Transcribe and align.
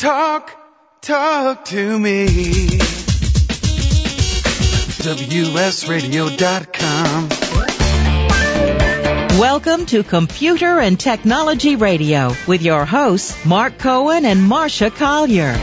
Talk, 0.00 0.56
talk 1.02 1.66
to 1.66 1.98
me. 1.98 2.24
WSRadio.com. 5.04 7.28
Welcome 9.38 9.84
to 9.84 10.02
Computer 10.02 10.80
and 10.80 10.98
Technology 10.98 11.76
Radio 11.76 12.32
with 12.48 12.62
your 12.62 12.86
hosts, 12.86 13.44
Mark 13.44 13.76
Cohen 13.76 14.24
and 14.24 14.42
Marcia 14.42 14.90
Collier. 14.90 15.54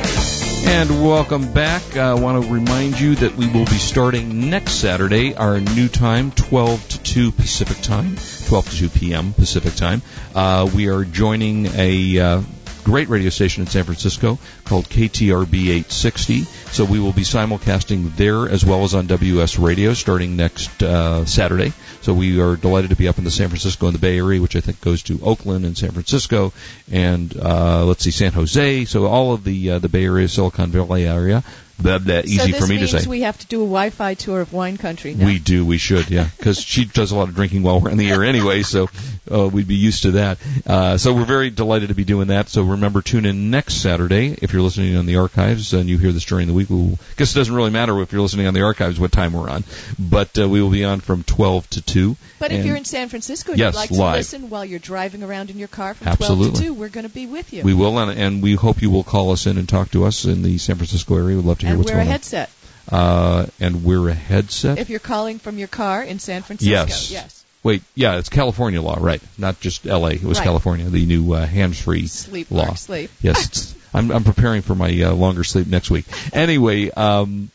And 0.68 1.04
welcome 1.04 1.52
back. 1.52 1.98
I 1.98 2.14
want 2.14 2.44
to 2.44 2.54
remind 2.54 3.00
you 3.00 3.16
that 3.16 3.36
we 3.36 3.48
will 3.48 3.66
be 3.66 3.80
starting 3.80 4.52
next 4.52 4.74
Saturday, 4.74 5.34
our 5.34 5.60
new 5.60 5.88
time, 5.88 6.30
12 6.30 6.90
to 6.90 7.02
2 7.02 7.32
Pacific 7.32 7.82
time, 7.82 8.16
12 8.46 8.70
to 8.70 8.78
2 8.78 8.90
p.m. 8.90 9.34
Pacific 9.34 9.74
time. 9.74 10.04
Uh, 10.36 10.70
we 10.76 10.90
are 10.90 11.06
joining 11.06 11.66
a 11.74 12.20
uh, 12.20 12.42
great 12.88 13.10
radio 13.10 13.30
station 13.30 13.64
in 13.64 13.68
San 13.68 13.84
Francisco 13.84 14.40
called 14.64 14.86
KTRB 14.86 15.56
860. 15.56 16.44
So 16.72 16.86
we 16.86 17.02
will 17.02 17.12
be 17.12 17.24
simulcasting 17.24 18.16
there 18.16 18.48
as 18.48 18.64
well 18.64 18.86
as 18.86 18.96
on 18.96 19.08
WS 19.08 19.60
Radio 19.60 19.94
starting 19.94 20.38
next 20.38 20.82
uh, 20.82 21.26
Saturday. 21.26 21.74
So 22.00 22.14
we 22.14 22.40
are 22.40 22.56
delighted 22.56 22.92
to 22.92 22.96
be 22.96 23.10
up 23.10 23.18
in 23.18 23.26
the 23.26 23.32
San 23.32 23.50
Francisco 23.50 23.88
and 23.88 23.96
the 23.96 24.00
Bay 24.00 24.18
Area, 24.18 24.42
which 24.42 24.56
I 24.56 24.62
think 24.62 24.80
goes 24.80 25.04
to 25.04 25.20
Oakland 25.22 25.66
and 25.66 25.78
San 25.78 25.92
Francisco, 25.92 26.54
and 26.90 27.36
uh, 27.38 27.84
let's 27.84 28.06
see, 28.06 28.12
San 28.12 28.32
Jose. 28.32 28.86
So 28.86 29.06
all 29.08 29.34
of 29.34 29.44
the 29.44 29.72
uh, 29.72 29.80
the 29.80 29.90
Bay 29.90 30.06
Area, 30.06 30.30
Silicon 30.30 30.72
Valley 30.72 31.06
area 31.06 31.44
blah, 31.80 32.00
blah, 32.00 32.20
easy 32.20 32.52
so 32.52 32.60
for 32.60 32.68
me 32.68 32.80
to 32.80 32.88
say. 32.88 33.08
we 33.08 33.22
have 33.22 33.38
to 33.40 33.48
do 33.48 33.58
a 33.58 33.66
Wi-Fi 33.66 34.14
tour 34.16 34.42
of 34.42 34.54
wine 34.54 34.78
country. 34.78 35.14
Now. 35.14 35.26
We 35.26 35.40
do. 35.40 35.66
We 35.66 35.78
should. 35.78 36.10
Yeah, 36.10 36.28
because 36.38 36.62
she 36.62 36.86
does 36.86 37.12
a 37.12 37.16
lot 37.16 37.30
of 37.30 37.36
drinking 37.36 37.64
while 37.64 37.80
we're 37.80 37.90
in 37.90 37.98
the 37.98 38.10
air 38.10 38.24
anyway, 38.24 38.64
so 38.64 38.90
uh, 39.32 39.48
we'd 39.48 39.68
be 39.68 39.76
used 39.76 40.04
to 40.04 40.12
that. 40.12 40.38
Uh, 40.66 40.98
so 40.98 41.14
we're 41.14 41.26
very 41.26 41.50
delighted 41.50 41.90
to 41.90 41.96
be 41.96 42.04
doing 42.04 42.28
that. 42.28 42.50
So 42.50 42.64
remember, 42.64 43.02
tune 43.02 43.26
in 43.26 43.52
next 43.52 43.76
Saturday 43.76 44.38
if 44.42 44.54
you're 44.54 44.62
listening 44.62 44.96
on 44.96 45.06
the 45.06 45.18
archives 45.18 45.74
and 45.74 45.88
you 45.90 45.98
hear 45.98 46.12
this 46.12 46.26
during 46.26 46.48
the 46.48 46.54
week. 46.54 46.70
We'll, 46.70 46.94
I 46.94 47.16
guess 47.18 47.36
it 47.36 47.40
doesn't 47.40 47.54
really 47.54 47.72
matter 47.72 48.00
if 48.02 48.12
you're 48.12 48.22
listening 48.22 48.48
on 48.48 48.54
the 48.54 48.64
archives 48.64 49.00
what 49.00 49.12
time 49.12 49.34
we're 49.34 49.50
on, 49.50 49.64
but 49.98 50.38
uh, 50.40 50.48
we 50.48 50.62
will 50.62 50.70
be 50.70 50.84
on 50.84 51.00
from 51.00 51.24
12 51.24 51.70
to 51.72 51.82
2. 51.82 52.16
But 52.40 52.52
if 52.52 52.66
you're 52.66 52.76
in 52.76 52.86
San 52.86 53.10
Francisco 53.10 53.52
and 53.52 53.60
yes, 53.60 53.74
you'd 53.74 53.80
like 53.80 53.90
to 53.90 53.96
live. 53.96 54.16
listen 54.18 54.50
while 54.50 54.66
you're 54.66 54.80
driving 54.80 55.24
around 55.24 55.50
in 55.50 55.58
your 55.58 55.68
car 55.68 55.94
from 55.94 56.08
Absolutely. 56.08 56.50
12 56.52 56.56
to 56.56 56.64
2, 56.64 56.74
we're 56.74 56.90
going 56.90 57.08
to 57.08 57.14
be 57.14 57.26
with 57.26 57.52
you. 57.54 57.64
we 57.64 57.74
will, 57.74 57.98
and, 58.00 58.18
and 58.20 58.44
we 58.44 58.54
hope 58.54 58.82
you 58.82 58.90
will 58.90 59.04
call 59.04 59.32
us 59.32 59.48
in 59.48 59.58
and 59.58 59.68
talk 59.68 59.92
to 59.92 60.06
us 60.06 60.26
in 60.26 60.44
the 60.44 60.58
San 60.58 60.76
Francisco 60.76 61.18
area. 61.18 61.36
We'd 61.36 61.46
love 61.46 61.60
to 61.60 61.67
hear 61.68 61.76
and 61.76 61.80
what's 61.80 61.92
wear 61.92 62.02
a 62.02 62.06
headset 62.06 62.50
Uh, 62.92 63.46
and 63.60 63.84
wear 63.84 64.08
a 64.10 64.14
headset. 64.14 64.78
if 64.80 64.90
you're 64.90 65.00
calling 65.00 65.40
from 65.40 65.58
your 65.58 65.68
car 65.68 66.04
in 66.04 66.20
San 66.20 66.42
Francisco. 66.42 66.72
Yes. 66.72 67.12
Yes. 67.12 67.44
Wait, 67.64 67.84
yeah, 67.96 68.18
it's 68.18 68.30
California 68.30 68.82
law, 68.82 68.98
right? 69.00 69.22
Not 69.38 69.60
just 69.60 69.86
L.A. 69.86 70.12
It 70.12 70.24
was 70.24 70.38
Right. 70.38 70.46
California, 70.46 70.86
the 70.90 71.06
new 71.06 71.34
uh, 71.34 71.46
hands-free 71.46 72.08
Sleep, 72.08 72.48
law. 72.50 72.74
Sleep. 72.76 73.10
Yes, 73.22 73.46
it's, 73.48 73.76
I'm, 73.94 74.10
I'm 74.12 74.24
preparing 74.24 74.62
for 74.62 74.74
my 74.76 74.90
uh, 75.02 75.12
longer 75.14 75.44
sleep 75.44 75.68
next 75.68 75.90
week. 75.92 76.06
Anyway, 76.32 76.90
um, 76.92 77.50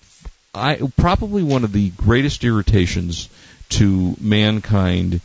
I 0.54 0.80
probably 0.98 1.42
one 1.42 1.64
of 1.64 1.72
the 1.72 1.88
greatest 1.90 2.44
irritations 2.44 3.30
to 3.70 4.14
mankind 4.20 5.20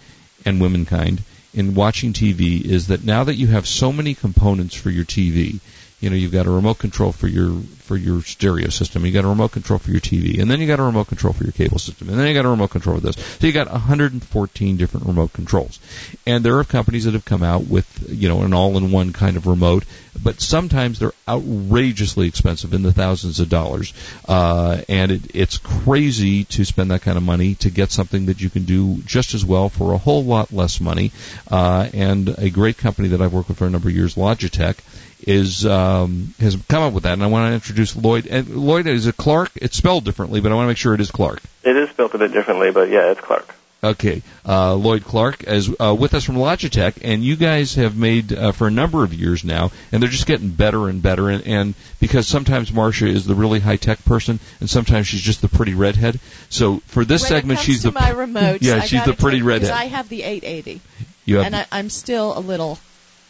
and 0.46 0.62
womankind 0.62 1.22
in 1.54 1.74
watching 1.76 2.14
TV 2.14 2.64
is 2.64 2.88
that 2.88 3.04
now 3.04 3.26
that 3.26 3.36
you 3.36 3.48
have 3.48 3.68
so 3.68 3.92
many 3.92 4.14
components 4.14 4.74
for 4.76 4.90
your 4.90 5.04
TV, 5.06 5.60
you 6.00 6.10
know, 6.10 6.16
you've 6.16 6.32
got 6.32 6.46
a 6.46 6.52
remote 6.52 6.78
control 6.78 7.12
for 7.12 7.28
your 7.28 7.60
for 7.88 7.98
your 7.98 8.22
stereo 8.22 8.70
system, 8.70 9.06
you 9.06 9.12
got 9.12 9.26
a 9.26 9.30
remote 9.30 9.52
control 9.52 9.80
for 9.80 9.92
your 9.92 10.02
TV, 10.02 10.40
and 10.40 10.52
then 10.52 10.60
you 10.60 10.68
got 10.68 10.80
a 10.80 10.84
remote 10.84 11.08
control 11.08 11.34
for 11.34 11.44
your 11.44 11.54
cable 11.54 11.80
system, 11.80 12.10
and 12.10 12.20
then 12.20 12.28
you 12.28 12.34
got 12.34 12.46
a 12.46 12.50
remote 12.50 12.70
control 12.70 12.98
for 12.98 13.02
this. 13.02 13.16
So 13.16 13.48
you 13.48 13.54
got 13.54 13.72
114 13.72 14.78
different 14.78 15.08
remote 15.08 15.34
controls. 15.34 15.80
And 16.28 16.44
there 16.44 16.60
are 16.60 16.64
companies 16.64 17.06
that 17.06 17.14
have 17.14 17.26
come 17.26 17.44
out 17.44 17.66
with, 17.66 18.10
you 18.10 18.30
know, 18.30 18.42
an 18.42 18.54
all-in-one 18.54 19.14
kind 19.14 19.38
of 19.38 19.48
remote, 19.48 19.86
but 20.24 20.42
sometimes 20.42 21.00
they're 21.00 21.14
outrageously 21.28 22.28
expensive 22.28 22.74
in 22.74 22.84
the 22.84 22.94
thousands 22.94 23.40
of 23.40 23.50
dollars. 23.50 23.94
Uh, 24.28 24.82
and 24.90 25.12
it, 25.12 25.36
it's 25.36 25.58
crazy 25.58 26.44
to 26.46 26.66
spend 26.66 26.92
that 26.92 27.02
kind 27.02 27.18
of 27.18 27.24
money 27.24 27.56
to 27.56 27.70
get 27.70 27.92
something 27.92 28.28
that 28.28 28.42
you 28.42 28.50
can 28.50 28.66
do 28.66 28.98
just 29.06 29.34
as 29.34 29.46
well 29.46 29.70
for 29.70 29.94
a 29.94 29.98
whole 29.98 30.24
lot 30.24 30.52
less 30.52 30.80
money. 30.80 31.12
Uh, 31.50 31.90
and 31.94 32.30
a 32.38 32.50
great 32.50 32.78
company 32.78 33.10
that 33.10 33.22
I've 33.22 33.34
worked 33.34 33.50
with 33.50 33.58
for 33.58 33.66
a 33.66 33.70
number 33.70 33.90
of 33.90 33.96
years, 33.96 34.16
Logitech, 34.16 34.78
is 35.26 35.66
um, 35.66 36.34
has 36.40 36.56
come 36.68 36.84
up 36.84 36.94
with 36.94 37.04
that, 37.04 37.14
and 37.14 37.24
I 37.24 37.28
want 37.28 37.50
to 37.50 37.54
introduce 37.56 37.96
Lloyd. 37.96 38.28
And 38.28 38.48
Lloyd 38.50 38.88
is 38.88 39.08
it 39.08 39.18
Clark? 39.18 39.52
It's 39.56 39.76
spelled 39.76 40.06
differently, 40.06 40.42
but 40.42 40.52
I 40.52 40.56
want 40.56 40.66
to 40.66 40.70
make 40.70 40.78
sure 40.78 40.94
it 40.94 41.02
is 41.02 41.12
Clark. 41.12 41.42
It 41.64 41.76
is 41.76 41.90
spelled 41.90 42.14
a 42.14 42.18
bit 42.18 42.34
differently, 42.34 42.72
but 42.72 42.90
yeah, 42.90 43.12
it's 43.12 43.22
Clark. 43.22 43.57
Okay, 43.84 44.24
uh, 44.44 44.74
Lloyd 44.74 45.04
Clark 45.06 45.44
is 45.44 45.70
uh, 45.80 45.94
with 45.94 46.16
us 46.16 46.24
from 46.24 46.36
Logitech, 46.36 46.96
and 47.04 47.24
you 47.24 47.36
guys 47.36 47.76
have 47.76 47.96
made 47.96 48.34
uh, 48.34 48.52
for 48.52 48.66
a 48.68 48.72
number 48.72 49.04
of 49.04 49.14
years 49.14 49.44
now, 49.44 49.72
and 49.92 50.02
they're 50.02 50.10
just 50.10 50.26
getting 50.26 50.50
better 50.50 50.90
and 50.90 51.00
better. 51.02 51.30
And, 51.30 51.46
and 51.46 51.74
because 52.00 52.28
sometimes 52.28 52.74
Marcia 52.74 53.06
is 53.06 53.26
the 53.26 53.36
really 53.36 53.60
high 53.60 53.76
tech 53.78 54.04
person, 54.04 54.40
and 54.60 54.68
sometimes 54.68 55.06
she's 55.06 55.22
just 55.22 55.42
the 55.42 55.48
pretty 55.48 55.76
redhead. 55.76 56.20
So 56.50 56.78
for 56.88 57.06
this 57.06 57.22
when 57.22 57.30
segment, 57.30 57.60
it 57.60 57.64
she's 57.64 57.84
the 57.84 57.92
my 57.92 58.02
remotes. 58.14 58.60
yeah, 58.62 58.78
I 58.78 58.80
she's 58.80 59.06
the 59.06 59.14
pretty 59.14 59.44
redhead. 59.44 59.70
I 59.70 59.86
have 59.86 60.10
the 60.10 60.24
880, 60.24 60.82
you 61.26 61.38
have 61.38 61.46
and 61.46 61.56
I, 61.56 61.66
I'm 61.72 61.92
still 61.92 62.36
a 62.36 62.42
little 62.42 62.80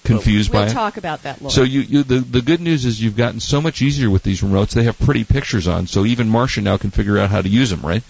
confused 0.06 0.54
We'll 0.54 0.64
by 0.64 0.70
it. 0.70 0.74
talk 0.74 0.96
about 0.96 1.24
that, 1.24 1.42
Lloyd. 1.42 1.52
So 1.52 1.64
you, 1.64 1.82
you 1.82 2.04
the 2.04 2.20
the 2.20 2.42
good 2.42 2.62
news 2.62 2.86
is 2.86 3.02
you've 3.02 3.18
gotten 3.18 3.42
so 3.42 3.60
much 3.60 3.82
easier 3.82 4.10
with 4.10 4.24
these 4.24 4.40
remotes. 4.42 4.72
They 4.72 4.84
have 4.84 4.98
pretty 4.98 5.26
pictures 5.26 5.68
on, 5.68 5.88
so 5.88 6.06
even 6.06 6.30
Marcia 6.30 6.62
now 6.62 6.78
can 6.78 6.92
figure 6.92 7.18
out 7.18 7.30
how 7.30 7.42
to 7.42 7.50
use 7.50 7.70
them, 7.70 7.82
right? 7.82 8.04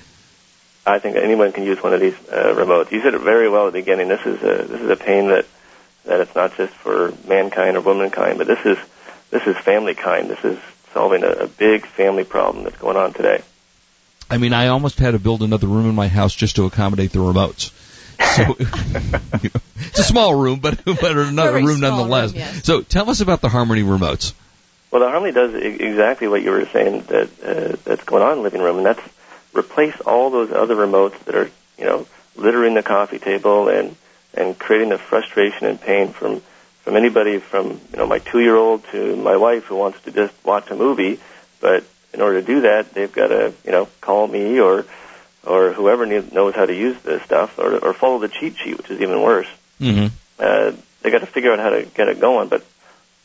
I 0.87 0.99
think 0.99 1.17
anyone 1.17 1.51
can 1.51 1.63
use 1.65 1.81
one 1.83 1.93
of 1.93 1.99
these 1.99 2.15
uh, 2.29 2.53
remotes. 2.55 2.91
You 2.91 3.01
said 3.01 3.13
it 3.13 3.21
very 3.21 3.49
well 3.49 3.67
at 3.67 3.73
the 3.73 3.79
beginning. 3.79 4.07
This 4.07 4.25
is 4.25 4.41
a 4.41 4.63
this 4.63 4.81
is 4.81 4.89
a 4.89 4.95
pain 4.95 5.27
that 5.27 5.45
that 6.05 6.21
it's 6.21 6.33
not 6.33 6.55
just 6.55 6.73
for 6.73 7.13
mankind 7.27 7.75
or 7.75 7.81
womankind, 7.81 8.37
but 8.37 8.47
this 8.47 8.65
is 8.65 8.77
this 9.29 9.45
is 9.45 9.57
family 9.57 9.93
kind. 9.95 10.29
This 10.29 10.43
is 10.45 10.57
solving 10.93 11.23
a, 11.23 11.27
a 11.27 11.47
big 11.47 11.85
family 11.85 12.23
problem 12.23 12.63
that's 12.63 12.77
going 12.77 12.95
on 12.97 13.13
today. 13.13 13.43
I 14.29 14.37
mean, 14.37 14.53
I 14.53 14.67
almost 14.67 14.99
had 14.99 15.11
to 15.11 15.19
build 15.19 15.41
another 15.43 15.67
room 15.67 15.89
in 15.89 15.95
my 15.95 16.07
house 16.07 16.33
just 16.33 16.55
to 16.55 16.65
accommodate 16.65 17.11
the 17.11 17.19
remotes. 17.19 17.71
So 18.19 18.55
you 19.43 19.49
know, 19.53 19.61
it's 19.75 19.99
a 19.99 20.03
small 20.03 20.35
room, 20.35 20.59
but 20.59 20.83
but 20.85 21.17
another 21.17 21.51
Very 21.51 21.65
room 21.65 21.81
nonetheless. 21.81 22.31
room, 22.31 22.39
yes. 22.39 22.63
So 22.65 22.81
tell 22.81 23.09
us 23.09 23.21
about 23.21 23.41
the 23.41 23.49
Harmony 23.49 23.83
remotes. 23.83 24.33
Well, 24.89 25.01
the 25.01 25.09
Harmony 25.09 25.33
does 25.33 25.53
exactly 25.53 26.29
what 26.29 26.41
you 26.41 26.51
were 26.51 26.65
saying 26.67 27.01
that 27.07 27.29
uh, 27.43 27.75
that's 27.83 28.05
going 28.05 28.23
on 28.23 28.31
in 28.31 28.37
the 28.37 28.43
living 28.43 28.61
room, 28.61 28.77
and 28.77 28.85
that's 28.85 29.01
replace 29.53 29.99
all 30.01 30.29
those 30.29 30.51
other 30.51 30.75
remotes 30.75 31.17
that 31.25 31.35
are 31.35 31.49
you 31.77 31.85
know 31.85 32.07
littering 32.35 32.73
the 32.73 32.83
coffee 32.83 33.19
table 33.19 33.69
and 33.69 33.95
and 34.33 34.57
creating 34.57 34.89
the 34.89 34.97
frustration 34.97 35.67
and 35.67 35.79
pain 35.81 36.09
from 36.09 36.41
from 36.83 36.95
anybody 36.95 37.39
from 37.39 37.79
you 37.91 37.97
know 37.97 38.07
my 38.07 38.19
two 38.19 38.39
year 38.39 38.55
old 38.55 38.83
to 38.91 39.15
my 39.15 39.37
wife 39.37 39.65
who 39.65 39.75
wants 39.75 39.99
to 40.01 40.11
just 40.11 40.33
watch 40.45 40.69
a 40.71 40.75
movie, 40.75 41.19
but 41.59 41.83
in 42.13 42.21
order 42.21 42.39
to 42.41 42.45
do 42.47 42.61
that, 42.61 42.93
they've 42.93 43.11
got 43.11 43.27
to 43.27 43.53
you 43.65 43.71
know 43.71 43.87
call 44.01 44.27
me 44.27 44.59
or 44.59 44.85
or 45.45 45.71
whoever 45.73 46.05
knows 46.05 46.55
how 46.55 46.65
to 46.65 46.73
use 46.73 46.97
this 47.03 47.21
stuff 47.23 47.57
or 47.57 47.77
or 47.77 47.93
follow 47.93 48.19
the 48.19 48.27
cheat 48.29 48.57
sheet, 48.57 48.77
which 48.77 48.89
is 48.89 49.01
even 49.01 49.21
worse 49.21 49.47
Mm-hmm. 49.79 50.07
uh, 50.39 50.71
they 51.01 51.11
got 51.11 51.19
to 51.19 51.27
figure 51.27 51.51
out 51.51 51.59
how 51.59 51.69
to 51.69 51.83
get 51.83 52.07
it 52.07 52.19
going. 52.19 52.49
But 52.49 52.65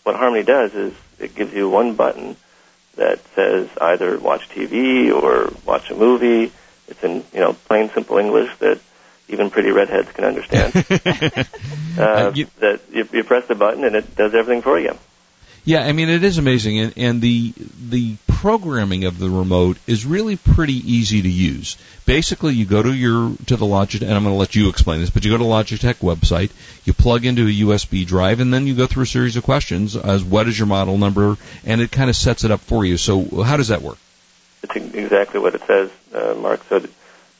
what 0.02 0.16
Harmony 0.16 0.44
does 0.44 0.74
is 0.74 0.94
it 1.18 1.34
gives 1.34 1.54
you 1.54 1.68
one 1.68 1.94
button 1.94 2.36
that 2.96 3.20
says 3.34 3.68
either 3.80 4.18
watch 4.18 4.48
TV 4.50 5.12
or 5.12 5.52
watch 5.64 5.90
a 5.90 5.94
movie. 5.94 6.52
It's 6.88 7.02
in 7.02 7.24
you 7.32 7.40
know 7.40 7.52
plain 7.54 7.90
simple 7.94 8.18
English 8.18 8.50
that 8.58 8.78
even 9.28 9.50
pretty 9.50 9.70
redheads 9.70 10.10
can 10.12 10.24
understand. 10.24 10.74
uh, 11.98 12.02
Uh, 12.02 12.32
you- 12.34 12.46
that 12.60 12.80
you, 12.92 13.08
you 13.12 13.24
press 13.24 13.46
the 13.48 13.54
button 13.54 13.84
and 13.84 13.94
it 13.96 14.14
does 14.16 14.34
everything 14.34 14.62
for 14.62 14.78
you. 14.78 14.96
Yeah, 15.64 15.84
I 15.84 15.92
mean 15.92 16.08
it 16.08 16.24
is 16.24 16.38
amazing, 16.38 16.78
and, 16.80 16.92
and 16.96 17.22
the 17.22 17.52
the 17.88 18.16
programming 18.42 19.04
of 19.04 19.20
the 19.20 19.30
remote 19.30 19.78
is 19.86 20.04
really 20.04 20.34
pretty 20.34 20.72
easy 20.72 21.22
to 21.22 21.28
use. 21.28 21.76
Basically, 22.06 22.52
you 22.54 22.64
go 22.64 22.82
to 22.82 22.92
your 22.92 23.36
to 23.46 23.56
the 23.56 23.64
Logitech, 23.64 24.02
and 24.02 24.10
I'm 24.10 24.24
going 24.24 24.34
to 24.34 24.38
let 24.38 24.56
you 24.56 24.68
explain 24.68 25.00
this, 25.00 25.10
but 25.10 25.24
you 25.24 25.30
go 25.30 25.38
to 25.38 25.44
the 25.44 25.48
Logitech 25.48 25.98
website, 26.00 26.50
you 26.84 26.92
plug 26.92 27.24
into 27.24 27.46
a 27.46 27.52
USB 27.66 28.04
drive, 28.04 28.40
and 28.40 28.52
then 28.52 28.66
you 28.66 28.74
go 28.74 28.88
through 28.88 29.04
a 29.04 29.06
series 29.06 29.36
of 29.36 29.44
questions 29.44 29.94
as 29.94 30.24
what 30.24 30.48
is 30.48 30.58
your 30.58 30.66
model 30.66 30.98
number, 30.98 31.36
and 31.64 31.80
it 31.80 31.92
kind 31.92 32.10
of 32.10 32.16
sets 32.16 32.42
it 32.42 32.50
up 32.50 32.58
for 32.58 32.84
you. 32.84 32.96
So 32.96 33.44
how 33.44 33.56
does 33.56 33.68
that 33.68 33.80
work? 33.80 33.98
It's 34.64 34.74
exactly 34.74 35.38
what 35.38 35.54
it 35.54 35.62
says, 35.68 35.92
uh, 36.12 36.34
Mark. 36.34 36.64
So 36.64 36.84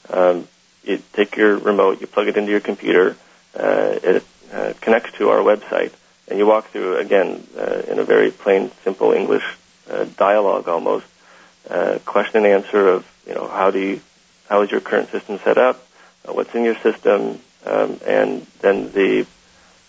um, 0.09 0.47
you 0.85 1.03
take 1.15 1.37
your 1.37 1.59
remote, 1.59 2.00
you 2.00 2.06
plug 2.06 2.29
it 2.29 2.37
into 2.37 2.53
your 2.53 2.61
computer, 2.61 3.17
uh, 3.59 3.99
it 4.05 4.25
uh, 4.53 4.75
connects 4.81 5.19
to 5.19 5.31
our 5.31 5.38
website, 5.38 5.91
and 6.29 6.38
you 6.38 6.47
walk 6.47 6.69
through 6.69 6.99
again 6.99 7.44
uh, 7.59 7.82
in 7.88 7.99
a 7.99 8.05
very 8.05 8.31
plain, 8.31 8.71
simple 8.85 9.11
English 9.11 9.43
dialogue 10.17 10.69
almost, 10.69 11.06
uh, 11.71 11.99
question 12.05 12.44
and 12.44 12.47
answer 12.65 12.89
of 12.89 13.06
you 13.27 13.35
know 13.35 13.47
how 13.47 13.71
do 13.71 13.79
you 13.79 14.00
how 14.49 14.62
is 14.62 14.71
your 14.71 14.81
current 14.81 15.11
system 15.11 15.39
set 15.44 15.59
up, 15.59 15.77
uh, 16.29 16.33
what's 16.33 16.55
in 16.55 16.65
your 16.65 16.77
system, 16.77 17.39
um, 17.65 18.00
and 18.06 18.47
then 18.61 18.93
the 18.93 19.27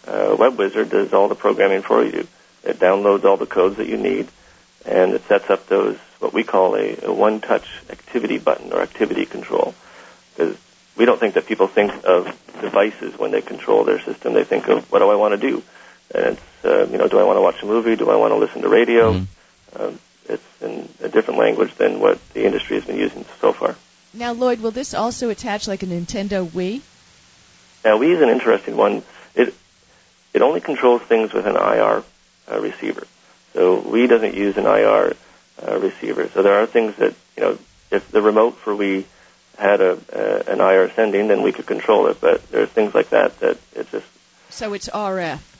uh, 0.08 0.36
web 0.38 0.58
wizard 0.58 0.90
does 0.90 1.14
all 1.14 1.28
the 1.28 1.36
programming 1.36 1.82
for 1.82 2.04
you. 2.04 2.28
It 2.64 2.80
downloads 2.80 3.24
all 3.26 3.38
the 3.38 3.46
codes 3.46 3.78
that 3.78 3.88
you 3.88 3.98
need, 3.98 4.28
and 4.86 5.14
it 5.14 5.24
sets 5.28 5.50
up 5.50 5.68
those 5.68 5.98
what 6.20 6.34
we 6.34 6.44
call 6.44 6.76
a, 6.76 6.96
a 7.04 7.12
one-touch 7.12 7.68
activity 7.90 8.38
button 8.38 8.72
or 8.72 8.82
activity 8.82 9.26
control. 9.26 9.74
Because 10.36 10.56
we 10.96 11.06
don't 11.06 11.20
think 11.20 11.34
that 11.34 11.46
people 11.46 11.68
think 11.68 11.92
of 12.06 12.26
devices 12.62 13.18
when 13.20 13.32
they 13.32 13.42
control 13.42 13.84
their 13.84 14.00
system. 14.02 14.34
They 14.34 14.46
think 14.46 14.68
of 14.70 14.90
what 14.92 15.00
do 15.00 15.10
I 15.10 15.16
want 15.16 15.34
to 15.40 15.50
do, 15.50 15.64
and 16.14 16.38
it's 16.38 16.66
uh, 16.66 16.88
you 16.92 16.98
know 16.98 17.08
do 17.08 17.20
I 17.20 17.24
want 17.24 17.38
to 17.38 17.42
watch 17.42 17.62
a 17.62 17.66
movie? 17.66 17.96
Do 17.96 18.10
I 18.10 18.16
want 18.16 18.32
to 18.32 18.38
listen 18.38 18.62
to 18.62 18.70
radio? 18.70 19.14
Mhm. 19.14 19.26
Um, 19.76 20.00
it's 20.30 20.62
in 20.62 20.88
a 21.02 21.10
different 21.10 21.40
language 21.40 21.76
than 21.76 22.00
what 22.00 22.20
the 22.34 22.46
industry 22.46 22.78
has 22.78 22.86
been 22.86 22.98
using 22.98 23.26
so 23.42 23.54
far. 23.54 23.76
Now, 24.14 24.32
Lloyd, 24.32 24.60
will 24.60 24.72
this 24.72 24.94
also 24.94 25.30
attach 25.30 25.68
like 25.68 25.84
a 25.84 25.88
Nintendo 25.88 26.48
Wii? 26.48 26.82
Now, 27.84 27.98
Wii 27.98 28.16
is 28.16 28.22
an 28.22 28.30
interesting 28.30 28.78
one. 28.78 29.04
It 29.36 29.54
it 30.34 30.42
only 30.42 30.62
controls 30.62 31.02
things 31.02 31.34
with 31.34 31.46
an 31.46 31.56
IR 31.56 32.04
uh, 32.52 32.60
receiver. 32.60 33.06
So 33.54 33.82
Wii 33.82 34.08
doesn't 34.08 34.36
use 34.36 34.58
an 34.58 34.66
IR 34.66 35.16
uh, 35.62 35.80
receiver. 35.80 36.30
So 36.30 36.44
there 36.44 36.62
are 36.62 36.66
things 36.66 36.96
that 36.98 37.14
you 37.36 37.44
know, 37.44 37.58
if 37.92 38.10
the 38.12 38.22
remote 38.22 38.58
for 38.58 38.74
Wii 38.74 39.06
had 39.58 39.82
a 39.82 39.92
uh, 40.14 40.52
an 40.52 40.60
IR 40.62 40.92
sending, 40.96 41.28
then 41.28 41.42
we 41.42 41.52
could 41.52 41.66
control 41.66 42.08
it. 42.08 42.22
But 42.22 42.50
there's 42.50 42.70
things 42.70 42.94
like 42.94 43.10
that 43.10 43.40
that 43.40 43.58
it's 43.76 43.92
just 43.92 44.06
So 44.50 44.74
it's 44.74 44.90
RF. 44.90 45.53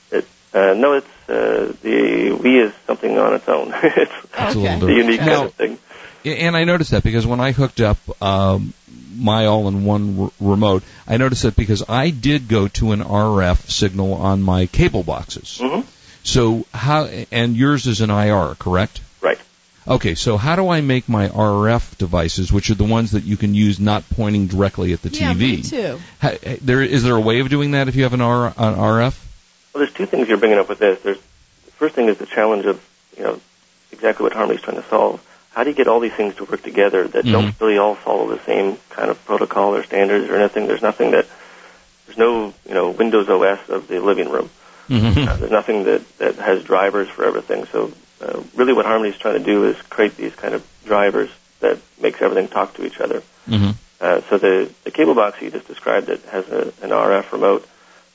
It. 0.54 0.58
Uh, 0.58 0.74
no, 0.74 0.92
it's 0.94 1.06
uh, 1.28 1.72
the 1.82 2.30
Wii 2.38 2.66
is 2.66 2.72
something 2.86 3.18
on 3.18 3.34
its 3.34 3.48
own. 3.48 3.72
it's 3.82 4.12
It's 4.12 4.32
a 4.34 4.46
Okay. 4.50 4.74
little 4.74 4.88
a 4.88 4.92
unique 4.94 5.20
Now- 5.20 5.26
kind 5.26 5.46
of 5.46 5.54
thing. 5.54 5.78
And 6.26 6.56
I 6.56 6.64
noticed 6.64 6.92
that 6.92 7.02
because 7.02 7.26
when 7.26 7.38
I 7.40 7.52
hooked 7.52 7.82
up 7.82 7.98
um, 8.22 8.72
my 9.14 9.44
all-in-one 9.44 10.18
r- 10.22 10.30
remote, 10.40 10.82
I 11.06 11.18
noticed 11.18 11.42
that 11.42 11.54
because 11.54 11.82
I 11.86 12.08
did 12.08 12.48
go 12.48 12.68
to 12.68 12.92
an 12.92 13.00
RF 13.02 13.68
signal 13.70 14.14
on 14.14 14.40
my 14.40 14.64
cable 14.64 15.02
boxes. 15.02 15.58
hmm 15.62 15.80
So 16.22 16.64
how 16.72 17.04
and 17.30 17.54
yours 17.54 17.86
is 17.86 18.00
an 18.00 18.08
IR, 18.08 18.54
correct? 18.58 19.02
Right. 19.20 19.38
Okay, 19.86 20.14
so 20.14 20.38
how 20.38 20.56
do 20.56 20.70
I 20.70 20.80
make 20.80 21.10
my 21.10 21.28
RF 21.28 21.98
devices, 21.98 22.50
which 22.50 22.70
are 22.70 22.74
the 22.74 22.84
ones 22.84 23.10
that 23.10 23.24
you 23.24 23.36
can 23.36 23.54
use 23.54 23.78
not 23.78 24.08
pointing 24.08 24.46
directly 24.46 24.94
at 24.94 25.02
the 25.02 25.10
yeah, 25.10 25.34
TV? 25.34 25.38
me 25.38 25.62
too. 25.62 26.00
Ha- 26.22 26.56
there 26.62 26.80
is 26.80 27.02
there 27.02 27.16
a 27.16 27.20
way 27.20 27.40
of 27.40 27.50
doing 27.50 27.72
that 27.72 27.88
if 27.88 27.96
you 27.96 28.04
have 28.04 28.14
an, 28.14 28.22
R, 28.22 28.46
an 28.46 28.74
RF? 28.76 29.14
Well, 29.74 29.82
there's 29.82 29.92
two 29.92 30.06
things 30.06 30.28
you're 30.28 30.38
bringing 30.38 30.58
up 30.58 30.68
with 30.68 30.78
this. 30.78 31.00
There's 31.02 31.18
the 31.18 31.72
first 31.72 31.96
thing 31.96 32.08
is 32.08 32.18
the 32.18 32.26
challenge 32.26 32.64
of 32.66 32.80
you 33.16 33.24
know 33.24 33.40
exactly 33.90 34.22
what 34.22 34.32
Harmony's 34.32 34.62
trying 34.62 34.76
to 34.80 34.88
solve. 34.88 35.20
How 35.52 35.64
do 35.64 35.70
you 35.70 35.76
get 35.76 35.88
all 35.88 36.00
these 36.00 36.12
things 36.12 36.34
to 36.36 36.44
work 36.44 36.62
together 36.62 37.06
that 37.08 37.24
Mhm. 37.24 37.32
don't 37.32 37.54
really 37.60 37.78
all 37.78 37.94
follow 37.94 38.28
the 38.28 38.40
same 38.44 38.78
kind 38.90 39.10
of 39.10 39.24
protocol 39.24 39.74
or 39.74 39.82
standards 39.84 40.30
or 40.30 40.36
anything? 40.36 40.66
There's 40.68 40.82
nothing 40.82 41.10
that 41.12 41.26
there's 42.06 42.18
no 42.18 42.54
you 42.68 42.74
know 42.74 42.90
Windows 42.90 43.28
OS 43.28 43.58
of 43.68 43.88
the 43.88 43.98
living 44.00 44.28
room. 44.30 44.48
Mm-hmm. 44.88 45.28
Uh, 45.28 45.36
there's 45.36 45.50
nothing 45.50 45.84
that 45.84 46.18
that 46.18 46.36
has 46.36 46.62
drivers 46.62 47.08
for 47.08 47.24
everything. 47.24 47.66
So 47.72 47.92
uh, 48.22 48.40
really, 48.54 48.72
what 48.74 48.86
Harmony's 48.86 49.16
trying 49.18 49.38
to 49.38 49.44
do 49.44 49.64
is 49.64 49.76
create 49.90 50.16
these 50.16 50.34
kind 50.36 50.54
of 50.54 50.64
drivers 50.84 51.30
that 51.60 51.78
makes 52.00 52.22
everything 52.22 52.46
talk 52.48 52.74
to 52.74 52.84
each 52.86 53.00
other. 53.00 53.22
Mm-hmm. 53.48 53.70
Uh, 54.00 54.20
so 54.28 54.38
the, 54.38 54.70
the 54.84 54.90
cable 54.90 55.14
box 55.14 55.40
you 55.40 55.50
just 55.50 55.66
described 55.66 56.06
that 56.08 56.20
has 56.26 56.46
a, 56.48 56.72
an 56.82 56.90
RF 56.90 57.32
remote 57.32 57.66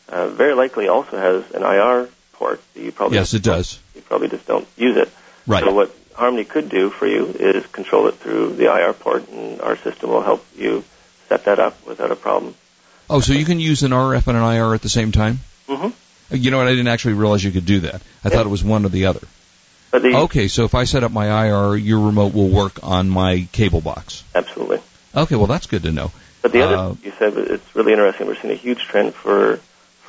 uh, 0.10 0.28
very 0.30 0.54
likely 0.54 0.88
also 0.88 1.18
has 1.18 1.52
an 1.52 1.64
IR 1.64 2.10
port. 2.34 2.62
You 2.76 2.92
probably 2.92 3.18
Yes, 3.18 3.34
it 3.34 3.44
does. 3.44 3.80
You 3.96 4.02
probably 4.02 4.28
just 4.30 4.46
don't 4.48 4.68
use 4.78 4.98
it. 4.98 5.10
Right. 5.48 5.64
So 5.64 5.72
what 5.74 5.96
Harmony 6.16 6.44
could 6.46 6.70
do 6.70 6.90
for 6.90 7.08
you 7.08 7.26
is 7.28 7.66
control 7.68 8.08
it 8.08 8.16
through 8.16 8.56
the 8.56 8.66
IR 8.66 8.94
port, 8.94 9.28
and 9.30 9.62
our 9.62 9.78
system 9.78 10.10
will 10.10 10.22
help 10.22 10.46
you 10.58 10.84
set 11.28 11.46
that 11.46 11.60
up 11.60 11.86
without 11.88 12.12
a 12.12 12.16
problem. 12.16 12.56
Oh, 13.10 13.20
so 13.22 13.34
you 13.34 13.46
can 13.46 13.60
use 13.60 13.84
an 13.84 13.92
RF 13.92 14.28
and 14.28 14.38
an 14.38 14.44
IR 14.44 14.74
at 14.76 14.82
the 14.82 14.90
same 14.90 15.12
time? 15.12 15.40
Mm-hmm. 15.68 16.36
You 16.36 16.52
know 16.52 16.58
what? 16.58 16.68
I 16.68 16.72
didn't 16.72 16.88
actually 16.88 17.14
realize 17.16 17.44
you 17.44 17.52
could 17.52 17.66
do 17.66 17.80
that. 17.82 17.96
I 18.24 18.30
Yeah. 18.30 18.36
thought 18.36 18.46
it 18.46 18.50
was 18.50 18.64
one 18.64 18.86
or 18.86 18.90
the 18.90 19.06
other. 19.08 19.22
But 19.92 20.04
the 20.04 20.16
Okay, 20.16 20.48
so 20.48 20.66
if 20.66 20.76
I 20.76 20.84
set 20.84 21.04
up 21.04 21.12
my 21.12 21.48
IR, 21.48 21.76
your 21.76 22.00
remote 22.06 22.34
will 22.36 22.50
work 22.50 22.80
on 22.84 23.10
my 23.10 23.48
cable 23.52 23.82
box. 23.82 24.24
absolutely. 24.36 24.80
Okay, 25.16 25.36
well 25.36 25.48
that's 25.48 25.66
good 25.66 25.82
to 25.84 25.92
know. 25.92 26.12
But 26.44 26.52
the 26.52 26.62
other 26.62 26.76
Uh, 26.76 26.94
you 27.04 27.12
said 27.18 27.36
it's 27.36 27.76
really 27.76 27.94
interesting. 27.94 28.28
We're 28.28 28.36
seeing 28.36 28.54
a 28.54 28.58
huge 28.58 28.84
trend 28.84 29.16
for 29.16 29.60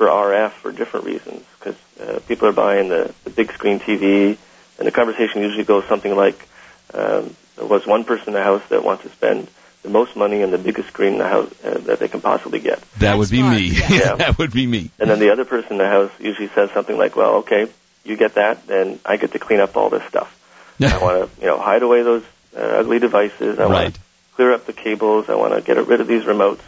for 0.01 0.07
RF 0.07 0.49
for 0.53 0.71
different 0.71 1.05
reasons 1.05 1.45
because 1.59 1.75
uh, 2.01 2.19
people 2.27 2.47
are 2.47 2.51
buying 2.53 2.89
the, 2.89 3.13
the 3.23 3.29
big 3.29 3.51
screen 3.51 3.79
TV, 3.79 4.35
and 4.79 4.87
the 4.87 4.91
conversation 4.91 5.43
usually 5.43 5.63
goes 5.63 5.85
something 5.85 6.15
like, 6.15 6.47
um, 6.95 7.35
"There 7.55 7.67
was 7.67 7.85
one 7.85 8.03
person 8.03 8.29
in 8.29 8.33
the 8.33 8.41
house 8.41 8.63
that 8.69 8.83
wants 8.83 9.03
to 9.03 9.09
spend 9.09 9.47
the 9.83 9.89
most 9.89 10.15
money 10.15 10.41
on 10.41 10.49
the 10.49 10.57
biggest 10.57 10.87
screen 10.87 11.13
in 11.13 11.19
the 11.19 11.27
house 11.27 11.53
uh, 11.63 11.77
that 11.81 11.99
they 11.99 12.07
can 12.07 12.19
possibly 12.19 12.57
get," 12.59 12.79
That 12.79 12.99
That's 12.99 13.17
would 13.19 13.29
be 13.29 13.41
smart, 13.41 13.57
me. 13.57 13.65
yeah. 13.67 13.93
Yeah. 13.93 14.15
that 14.15 14.39
would 14.39 14.51
be 14.51 14.65
me. 14.65 14.89
and 14.97 15.07
then 15.07 15.19
the 15.19 15.31
other 15.31 15.45
person 15.45 15.73
in 15.73 15.77
the 15.77 15.87
house 15.87 16.11
usually 16.19 16.47
says 16.47 16.71
something 16.71 16.97
like, 16.97 17.15
"Well, 17.15 17.35
okay, 17.43 17.67
you 18.03 18.17
get 18.17 18.33
that, 18.33 18.65
then 18.65 18.99
I 19.05 19.17
get 19.17 19.33
to 19.33 19.39
clean 19.39 19.59
up 19.59 19.77
all 19.77 19.91
this 19.91 20.03
stuff. 20.05 20.35
I 20.81 20.97
want 20.97 21.31
to, 21.31 21.41
you 21.41 21.45
know, 21.45 21.59
hide 21.59 21.83
away 21.83 22.01
those 22.01 22.23
uh, 22.57 22.61
ugly 22.61 22.97
devices. 22.97 23.59
I 23.59 23.67
want 23.67 23.93
to 23.93 24.01
clear 24.33 24.51
up 24.51 24.65
the 24.65 24.73
cables. 24.73 25.29
I 25.29 25.35
want 25.35 25.53
to 25.53 25.61
get 25.61 25.77
rid 25.85 26.01
of 26.01 26.07
these 26.07 26.23
remotes. 26.23 26.63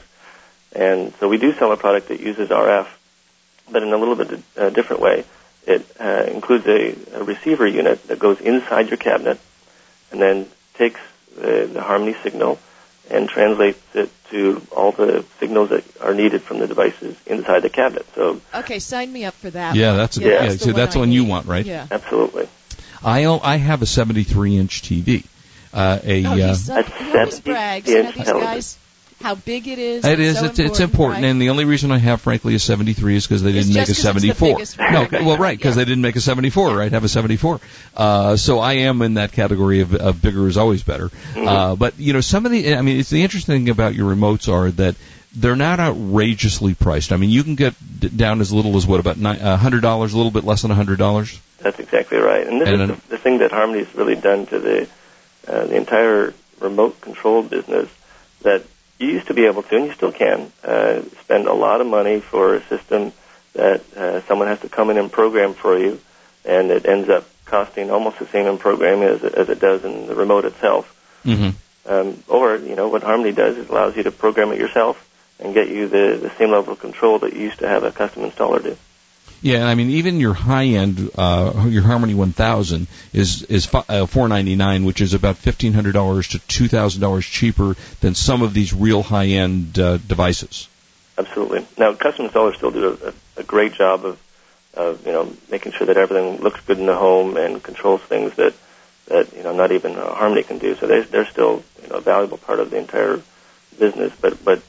And 0.75 1.15
so 1.19 1.27
we 1.27 1.39
do 1.39 1.51
sell 1.53 1.71
a 1.71 1.77
product 1.77 2.09
that 2.09 2.19
uses 2.19 2.49
RF, 2.49 2.87
but 3.71 3.83
in 3.83 3.91
a 3.93 3.97
little 3.97 4.15
bit 4.15 4.41
uh, 4.57 4.69
different 4.69 5.01
way. 5.01 5.25
It 5.65 5.85
uh, 5.99 6.25
includes 6.27 6.65
a, 6.67 6.95
a 7.19 7.23
receiver 7.23 7.65
unit 7.65 8.05
that 8.07 8.19
goes 8.19 8.41
inside 8.41 8.89
your 8.89 8.97
cabinet 8.97 9.39
and 10.11 10.21
then 10.21 10.47
takes 10.75 10.99
the, 11.35 11.69
the 11.71 11.81
Harmony 11.81 12.15
signal 12.21 12.59
and 13.09 13.29
translates 13.29 13.79
it 13.95 14.09
to 14.31 14.61
all 14.75 14.91
the 14.91 15.23
signals 15.39 15.69
that 15.69 15.83
are 16.01 16.13
needed 16.13 16.41
from 16.41 16.59
the 16.59 16.67
devices 16.67 17.15
inside 17.25 17.61
the 17.61 17.69
cabinet. 17.69 18.05
So 18.15 18.41
Okay, 18.53 18.79
sign 18.79 19.11
me 19.11 19.23
up 19.25 19.33
for 19.35 19.49
that. 19.51 19.75
Yeah, 19.75 19.89
one. 19.89 19.97
that's 19.97 20.17
a- 20.17 20.21
yeah, 20.21 20.47
the 20.49 20.57
so 20.59 20.71
that's 20.73 20.95
I 20.95 20.99
one 20.99 21.11
you 21.11 21.23
want, 21.25 21.47
right? 21.47 21.65
Yeah. 21.65 21.87
absolutely. 21.89 22.47
I 23.03 23.25
I 23.25 23.57
have 23.57 23.81
a 23.81 23.85
73 23.85 24.57
inch 24.57 24.81
TV. 24.81 25.25
Uh, 25.73 25.99
a 26.03 26.25
Oh, 26.25 26.31
uh, 26.31 26.35
he's 26.35 26.65
so, 26.65 26.73
That's 26.75 26.87
he 26.99 27.17
always 27.17 27.35
70 27.35 27.41
brags. 27.51 27.89
You 27.89 27.95
know, 27.95 28.07
inch 28.09 28.15
these 28.15 28.25
television. 28.25 28.53
guys, 28.53 28.77
how 29.23 29.35
big 29.35 29.67
it 29.67 29.79
is. 29.79 30.05
it 30.05 30.19
is 30.19 30.37
so 30.37 30.45
it's, 30.45 30.59
it's 30.59 30.79
important, 30.79 31.23
right? 31.23 31.29
and 31.29 31.41
the 31.41 31.49
only 31.49 31.65
reason 31.65 31.91
I 31.91 31.97
have, 31.97 32.21
frankly, 32.21 32.55
a 32.55 32.59
73 32.59 33.15
is 33.15 33.25
because 33.25 33.41
they 33.41 33.51
didn't 33.53 33.73
make 33.73 33.83
a 33.83 33.85
just 33.87 34.03
'cause 34.03 34.23
it's 34.23 34.37
the 34.37 34.67
74. 34.77 34.91
no, 34.91 35.25
well, 35.25 35.37
right, 35.37 35.57
because 35.57 35.75
Yeah. 35.75 35.83
they 35.83 35.89
didn't 35.89 36.01
make 36.03 36.15
a 36.17 36.21
74, 36.21 36.75
right? 36.75 36.91
Have 36.91 37.03
a 37.03 37.09
74. 37.09 37.59
Uh, 37.95 38.35
so 38.37 38.59
I 38.59 38.73
am 38.73 39.01
in 39.01 39.15
that 39.15 39.31
category 39.31 39.79
of, 39.81 39.95
of 39.95 40.21
bigger 40.21 40.47
is 40.47 40.57
always 40.57 40.83
better. 40.83 41.07
Mm-hmm. 41.09 41.47
Uh, 41.47 41.75
but 41.75 41.97
you 41.97 42.13
know, 42.13 42.21
some 42.21 42.45
of 42.45 42.51
the, 42.51 42.75
I 42.75 42.81
mean, 42.81 42.99
it's 42.99 43.09
the 43.09 43.23
interesting 43.23 43.55
thing 43.65 43.69
about 43.69 43.95
your 43.95 44.13
remotes 44.13 44.51
are 44.51 44.69
that 44.71 44.95
they're 45.35 45.55
not 45.55 45.79
outrageously 45.79 46.75
priced. 46.75 47.11
I 47.11 47.17
mean, 47.17 47.29
you 47.31 47.43
can 47.43 47.55
get 47.55 47.73
d- 47.99 48.09
down 48.09 48.39
as 48.41 48.51
little 48.53 48.75
as 48.77 48.85
what 48.85 48.99
about 48.99 49.17
a 49.19 49.57
hundred 49.57 49.81
dollars, 49.81 50.13
a 50.13 50.17
little 50.17 50.31
bit 50.31 50.43
less 50.43 50.61
than 50.61 50.69
a 50.71 50.75
hundred 50.75 50.99
dollars. 50.99 51.39
That's 51.59 51.79
exactly 51.79 52.17
right. 52.19 52.45
And 52.45 52.61
this 52.61 52.67
And 52.69 52.81
is 52.81 52.87
then- 52.89 53.01
the, 53.09 53.09
the 53.09 53.17
thing 53.17 53.37
that 53.39 53.51
Harmony's 53.51 53.93
really 53.95 54.15
done 54.15 54.45
to 54.47 54.59
the 54.59 54.87
uh, 55.47 55.65
the 55.65 55.75
entire 55.75 56.33
remote 56.59 57.01
control 57.01 57.41
business 57.41 57.89
that 58.43 58.63
you 59.03 59.13
used 59.13 59.27
to 59.27 59.33
be 59.33 59.45
able 59.45 59.63
to, 59.63 59.75
and 59.75 59.85
you 59.85 59.93
still 59.93 60.11
can, 60.11 60.51
uh, 60.63 61.01
spend 61.21 61.47
a 61.47 61.53
lot 61.53 61.81
of 61.81 61.87
money 61.87 62.19
for 62.19 62.55
a 62.55 62.63
system 62.67 63.11
that 63.53 63.81
uh, 63.95 64.21
someone 64.21 64.47
has 64.47 64.59
to 64.61 64.69
come 64.69 64.89
in 64.89 64.97
and 64.97 65.11
program 65.11 65.53
for 65.53 65.77
you, 65.77 65.99
and 66.45 66.71
it 66.71 66.85
ends 66.85 67.09
up 67.09 67.25
costing 67.45 67.91
almost 67.91 68.19
the 68.19 68.27
same 68.27 68.47
in 68.47 68.57
programming 68.57 69.03
as 69.03 69.23
it, 69.23 69.33
as 69.35 69.49
it 69.49 69.59
does 69.59 69.85
in 69.85 70.07
the 70.07 70.15
remote 70.15 70.45
itself. 70.45 70.89
Mm-hmm. 71.23 71.49
Um, 71.85 72.23
or, 72.27 72.55
you 72.55 72.75
know, 72.75 72.87
what 72.87 73.03
Harmony 73.03 73.33
does 73.33 73.57
is 73.57 73.69
allows 73.69 73.95
you 73.95 74.03
to 74.03 74.11
program 74.11 74.51
it 74.51 74.59
yourself 74.59 74.97
and 75.39 75.53
get 75.53 75.69
you 75.69 75.87
the, 75.87 76.17
the 76.21 76.31
same 76.37 76.51
level 76.51 76.73
of 76.73 76.79
control 76.79 77.19
that 77.19 77.33
you 77.33 77.41
used 77.41 77.59
to 77.59 77.67
have 77.67 77.83
a 77.83 77.91
custom 77.91 78.23
installer 78.23 78.63
do. 78.63 78.77
Yeah, 79.43 79.67
I 79.67 79.75
mean, 79.75 79.89
even 79.89 80.21
your 80.21 80.33
high 80.33 80.67
end, 80.67 81.11
uh, 81.17 81.65
your 81.67 81.83
Harmony 81.83 82.13
1000 82.13 82.87
is 83.11 83.43
is 83.43 83.67
uh, 83.73 84.05
499, 84.05 84.85
which 84.85 85.01
is 85.01 85.13
about 85.13 85.35
fifteen 85.35 85.73
hundred 85.73 85.91
dollars 85.91 86.29
to 86.29 86.39
two 86.47 86.69
thousand 86.69 87.01
dollars 87.01 87.25
cheaper 87.25 87.75
than 87.99 88.15
some 88.15 88.41
of 88.41 88.53
these 88.53 88.73
real 88.73 89.03
high 89.03 89.27
end 89.27 89.77
uh, 89.77 89.97
devices. 89.97 90.69
Absolutely. 91.17 91.67
Now, 91.77 91.93
custom 91.93 92.29
installers 92.29 92.55
still 92.55 92.71
do 92.71 92.97
a, 93.03 93.41
a 93.41 93.43
great 93.43 93.73
job 93.73 94.05
of, 94.05 94.19
of, 94.75 95.05
you 95.05 95.11
know, 95.11 95.31
making 95.51 95.73
sure 95.73 95.87
that 95.87 95.97
everything 95.97 96.41
looks 96.41 96.61
good 96.61 96.79
in 96.79 96.85
the 96.85 96.95
home 96.95 97.35
and 97.35 97.61
controls 97.61 98.01
things 98.01 98.33
that, 98.35 98.53
that 99.07 99.35
you 99.35 99.43
know, 99.43 99.53
not 99.53 99.73
even 99.73 99.95
uh, 99.95 100.13
Harmony 100.15 100.43
can 100.43 100.57
do. 100.57 100.73
So 100.75 100.87
they, 100.87 101.01
they're 101.01 101.27
still, 101.27 101.63
you 101.83 101.89
know, 101.89 101.97
a 101.97 102.01
valuable 102.01 102.37
part 102.37 102.59
of 102.59 102.71
the 102.71 102.77
entire 102.77 103.21
business. 103.77 104.13
But, 104.19 104.43
but 104.43 104.63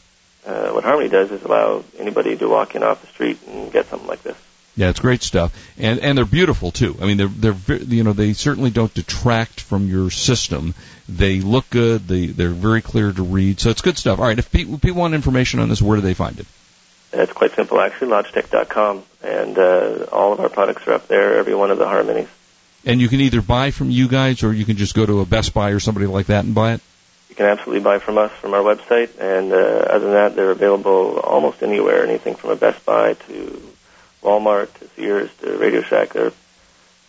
uh, 0.45 0.71
what 0.71 0.85
Harmony 0.85 1.09
does 1.09 1.31
is 1.31 1.43
allow 1.45 1.85
anybody 1.99 2.37
to 2.37 2.49
walk 2.49 2.75
in 2.75 2.83
off 2.83 3.01
the 3.01 3.07
street 3.07 3.39
and 3.47 3.73
get 3.73 3.87
something 3.87 4.09
like 4.09 4.23
this. 4.23 4.37
Yeah, 4.77 4.91
it's 4.91 4.99
great 4.99 5.23
stuff, 5.23 5.55
and 5.79 6.01
and 6.01 6.19
they're 6.19 6.25
beautiful 6.25 6.73
too. 6.73 6.97
I 7.01 7.07
mean, 7.07 7.17
they're 7.17 7.29
they're 7.53 7.77
you 7.77 8.03
know 8.03 8.13
they 8.13 8.33
certainly 8.33 8.71
don't 8.71 8.93
detract 8.93 9.61
from 9.61 9.87
your 9.87 10.11
system. 10.11 10.75
They 11.09 11.41
look 11.41 11.71
good. 11.71 12.09
They 12.09 12.27
they're 12.27 12.49
very 12.49 12.83
clear 12.83 13.13
to 13.13 13.23
read. 13.23 13.61
So 13.61 13.71
it's 13.71 13.83
good 13.83 13.99
stuff. 13.99 14.19
All 14.19 14.27
right, 14.27 14.39
if 14.39 14.51
pe- 14.51 14.65
people 14.65 15.01
want 15.01 15.15
information 15.15 15.61
on 15.61 15.69
this, 15.69 15.81
where 15.81 15.97
do 15.97 16.03
they 16.03 16.15
find 16.15 16.41
it? 16.41 16.47
It's 17.17 17.33
quite 17.33 17.53
simple, 17.53 17.81
actually, 17.81 18.09
Logitech.com. 18.09 19.05
And 19.23 19.59
uh, 19.59 20.07
all 20.11 20.33
of 20.33 20.41
our 20.41 20.49
products 20.49 20.87
are 20.87 20.95
up 20.95 21.09
there, 21.09 21.39
every 21.39 21.55
one 21.55 21.71
of 21.71 21.79
the 21.79 21.87
Harmonies. 21.87 22.29
And 22.85 23.01
you 23.01 23.09
can 23.09 23.21
either 23.21 23.41
buy 23.41 23.71
from 23.71 23.91
you 23.91 24.09
guys, 24.09 24.43
or 24.43 24.53
you 24.53 24.65
can 24.65 24.77
just 24.77 24.95
go 24.95 25.07
to 25.07 25.21
a 25.21 25.25
Best 25.25 25.55
Buy 25.55 25.71
or 25.71 25.81
somebody 25.81 26.07
like 26.07 26.27
that 26.27 26.45
and 26.45 26.55
buy 26.55 26.75
it. 26.75 26.81
You 27.31 27.37
can 27.37 27.47
absolutely 27.47 27.81
buy 27.81 27.99
from 27.99 28.19
us 28.19 28.33
from 28.33 28.53
our 28.53 28.61
website, 28.61 29.19
and 29.19 29.53
uh, 29.53 29.57
other 29.57 30.05
than 30.05 30.13
that, 30.13 30.37
they're 30.37 30.51
available 30.51 31.19
almost 31.19 31.63
anywhere. 31.63 32.05
Anything 32.05 32.35
from 32.35 32.51
a 32.51 32.57
Best 32.57 32.85
Buy 32.85 33.15
to 33.15 33.63
Walmart 34.25 34.73
to 34.81 34.89
Sears 34.97 35.31
to 35.43 35.57
Radio 35.59 35.83
Shack, 35.83 36.15
they're 36.15 36.33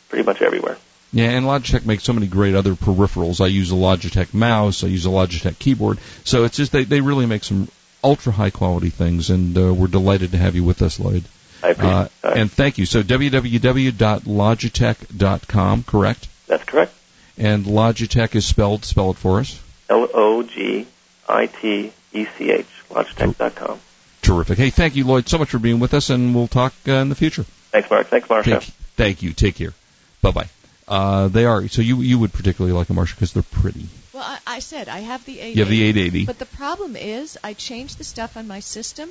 pretty 0.10 0.26
much 0.26 0.42
everywhere. 0.42 0.78
Yeah, 1.14 1.30
and 1.30 1.46
Logitech 1.46 1.86
makes 1.86 2.04
so 2.04 2.12
many 2.14 2.28
great 2.28 2.56
other 2.56 2.74
peripherals. 2.76 3.40
I 3.40 3.48
use 3.48 3.72
a 3.72 3.76
Logitech 3.76 4.34
mouse. 4.34 4.84
I 4.84 4.88
use 4.88 5.06
a 5.06 5.10
Logitech 5.10 5.58
keyboard. 5.60 5.98
So 6.26 6.44
it's 6.44 6.58
just 6.58 6.72
they 6.74 6.84
they 6.84 7.00
really 7.02 7.26
make 7.26 7.44
some 7.46 7.70
ultra 8.04 8.34
high 8.34 8.50
quality 8.50 8.90
things, 8.90 9.30
and 9.30 9.58
uh, 9.58 9.74
we're 9.74 9.88
delighted 9.88 10.32
to 10.32 10.38
have 10.38 10.56
you 10.56 10.64
with 10.66 10.82
us, 10.82 11.00
Lloyd. 11.00 11.24
I 11.64 11.70
appreciate 11.70 11.94
Uh, 11.94 12.08
that. 12.22 12.38
and 12.38 12.52
thank 12.52 12.78
you. 12.78 12.86
So 12.86 13.02
www.logitech.com, 13.02 15.84
correct? 15.84 16.28
That's 16.48 16.64
correct. 16.66 16.94
And 17.38 17.66
Logitech 17.66 18.36
is 18.36 18.46
spelled, 18.46 18.84
spell 18.86 19.12
it 19.12 19.18
for 19.18 19.40
us. 19.40 19.58
L 19.90 20.08
O 20.14 20.44
G 20.44 20.86
I 21.30 21.46
T 21.48 21.92
E 22.14 22.26
C 22.38 22.52
H, 22.52 22.66
Logitech.com. 22.90 23.80
Terrific. 24.26 24.58
Hey, 24.58 24.70
thank 24.70 24.96
you, 24.96 25.06
Lloyd, 25.06 25.30
so 25.30 25.38
much 25.38 25.50
for 25.50 25.60
being 25.60 25.80
with 25.80 25.94
us, 25.94 26.10
and 26.10 26.34
we'll 26.34 26.48
talk 26.48 26.74
uh, 26.88 26.94
in 26.94 27.10
the 27.10 27.16
future. 27.16 27.44
Thanks, 27.72 27.90
Mark. 27.90 28.08
Thanks, 28.08 28.30
Marcia. 28.30 28.50
Thank, 28.60 28.64
thank 28.96 29.22
you. 29.24 29.34
Take 29.34 29.56
care. 29.56 29.74
Bye 30.22 30.32
bye. 30.32 30.50
Uh, 30.88 31.28
they 31.28 31.46
are 31.46 31.68
so 31.68 31.82
you 31.82 32.02
you 32.02 32.20
would 32.20 32.32
particularly 32.32 32.76
like 32.76 32.88
them, 32.88 32.96
Marcia, 32.96 33.16
because 33.16 33.34
they're 33.34 33.44
pretty. 33.44 33.88
Well, 34.14 34.24
I, 34.24 34.40
I 34.48 34.60
said 34.60 34.88
I 34.88 35.00
have 35.00 35.26
the 35.26 35.40
880. 35.40 35.58
You 35.58 35.64
have 35.64 35.70
the 35.70 35.84
880. 35.84 36.26
But 36.26 36.40
the 36.40 36.46
problem 36.46 36.96
is, 36.96 37.38
I 37.44 37.54
changed 37.54 37.98
the 37.98 38.04
stuff 38.04 38.38
on 38.38 38.48
my 38.48 38.60
system, 38.60 39.10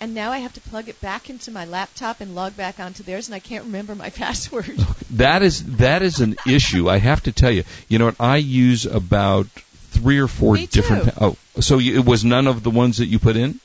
and 0.00 0.14
now 0.14 0.32
I 0.32 0.38
have 0.38 0.54
to 0.54 0.60
plug 0.60 0.88
it 0.88 1.00
back 1.00 1.30
into 1.30 1.50
my 1.50 1.64
laptop 1.64 2.20
and 2.20 2.34
log 2.34 2.56
back 2.56 2.80
onto 2.80 3.02
theirs, 3.02 3.28
and 3.28 3.34
I 3.34 3.40
can't 3.40 3.64
remember 3.64 3.94
my 3.94 4.10
password. 4.22 4.78
That 5.12 5.42
is 5.42 5.76
that 5.76 6.02
is 6.02 6.20
an 6.20 6.36
issue. 6.46 6.88
I 6.90 6.98
have 6.98 7.22
to 7.24 7.32
tell 7.32 7.50
you. 7.50 7.64
You 7.88 7.98
know 7.98 8.06
what? 8.06 8.20
I 8.20 8.36
use 8.36 8.86
about 8.86 9.46
three 9.90 10.18
or 10.18 10.28
four 10.28 10.54
Me 10.54 10.66
too. 10.66 10.80
different. 10.80 11.10
Oh, 11.20 11.36
so 11.60 11.78
you, 11.78 11.98
it 11.98 12.04
was 12.04 12.24
none 12.24 12.46
of 12.46 12.62
the 12.62 12.70
ones 12.70 12.98
that 12.98 13.06
you 13.06 13.18
put 13.18 13.36
in. 13.36 13.60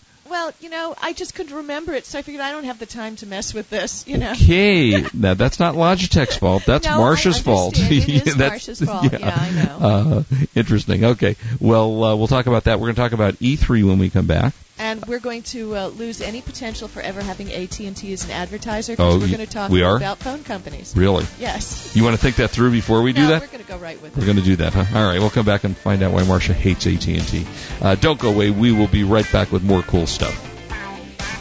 Well, 0.48 0.56
you 0.62 0.70
know, 0.70 0.96
I 1.02 1.12
just 1.12 1.36
couldn't 1.36 1.58
remember 1.58 1.94
it, 1.94 2.06
so 2.06 2.18
I 2.18 2.22
figured 2.22 2.42
I 2.42 2.54
don't 2.54 2.64
have 2.64 2.80
the 2.80 2.86
time 2.86 3.18
to 3.18 3.26
mess 3.26 3.54
with 3.54 3.70
this. 3.70 4.08
You 4.08 4.18
know. 4.18 4.32
Okay, 4.32 5.04
now 5.14 5.34
that's 5.34 5.60
not 5.60 5.76
Logitech's 5.76 6.38
fault. 6.38 6.64
That's 6.66 6.86
No, 6.86 7.00
Marcia's 7.00 7.42
fault. 7.42 7.78
It 7.78 8.08
is 8.08 8.24
That's- 8.38 8.50
Marcia's 8.52 8.80
fault. 8.80 9.12
Yeah, 9.12 9.38
I 9.38 9.52
know. 9.52 9.88
Uh, 9.88 10.24
interesting. 10.56 11.04
Okay. 11.04 11.36
Well, 11.60 12.02
uh, 12.02 12.16
we'll 12.16 12.28
talk 12.28 12.48
about 12.48 12.64
that. 12.64 12.80
We're 12.80 12.86
going 12.88 12.96
to 12.96 13.02
talk 13.02 13.12
about 13.12 13.34
E3 13.36 13.86
when 13.86 14.00
we 14.00 14.10
come 14.10 14.26
back. 14.26 14.54
And 14.88 15.06
we're 15.06 15.20
going 15.20 15.44
to 15.44 15.76
uh, 15.76 15.88
lose 15.88 16.22
any 16.22 16.42
potential 16.42 16.88
for 16.88 17.02
ever 17.02 17.22
having 17.22 17.52
AT&T 17.52 18.14
as 18.14 18.24
an 18.24 18.32
advertiser 18.32 18.94
Oh, 18.94 18.96
because 18.96 19.16
we're 19.16 19.26
y- 19.26 19.34
going 19.36 19.46
to 19.48 19.54
talk 19.54 19.70
we 19.70 19.84
are? 19.84 19.98
about 19.98 20.20
phone 20.20 20.46
companies. 20.46 20.94
Really? 20.96 21.26
Yes. 21.40 21.94
You 21.94 22.06
want 22.06 22.16
to 22.16 22.22
think 22.22 22.38
that 22.38 22.52
through 22.52 22.72
before 22.72 23.02
we 23.02 23.12
do 23.12 23.28
that? 23.28 23.42
we're 23.42 23.48
going 23.48 23.64
to 23.64 23.68
go 23.70 23.78
right 23.78 24.02
with 24.02 24.16
We're 24.16 24.24
it. 24.24 24.28
going 24.28 24.38
to 24.38 24.44
do 24.44 24.56
that, 24.58 24.74
huh? 24.74 24.86
All 24.98 25.06
right, 25.06 25.20
we'll 25.20 25.30
come 25.30 25.46
back 25.46 25.66
and 25.66 25.76
find 25.76 26.02
out 26.04 26.14
why 26.14 26.24
Marcia 26.24 26.54
hates 26.54 26.88
AT&T. 26.88 27.46
Uh, 27.82 27.96
don't 27.96 28.18
go 28.18 28.30
away. 28.30 28.50
We 28.50 28.72
will 28.72 28.88
be 28.88 29.04
right 29.04 29.30
back 29.30 29.52
with 29.52 29.62
more 29.64 29.82
cool 29.82 30.08
stuff. 30.08 30.36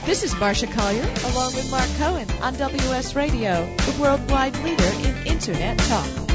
This 0.07 0.25
is 0.25 0.35
Marcia 0.41 0.67
Collier 0.67 1.03
along 1.27 1.55
with 1.55 1.71
Mark 1.71 1.89
Cohen 1.99 2.29
on 2.43 2.55
WS 2.55 3.15
Radio, 3.15 3.65
the 3.77 3.97
worldwide 4.03 4.57
leader 4.65 4.85
in 5.09 5.27
Internet 5.29 5.79
talk. 5.79 6.26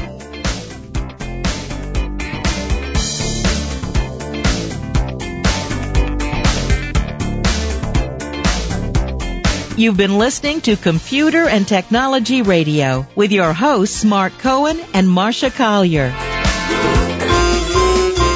You've 9.74 9.96
been 9.96 10.18
listening 10.18 10.60
to 10.62 10.74
Computer 10.76 11.48
and 11.48 11.66
Technology 11.66 12.42
Radio 12.42 13.06
with 13.16 13.32
your 13.32 13.54
hosts 13.54 14.04
Mark 14.04 14.36
Cohen 14.38 14.78
and 14.92 15.08
Marcia 15.08 15.50
Collier. 15.50 16.14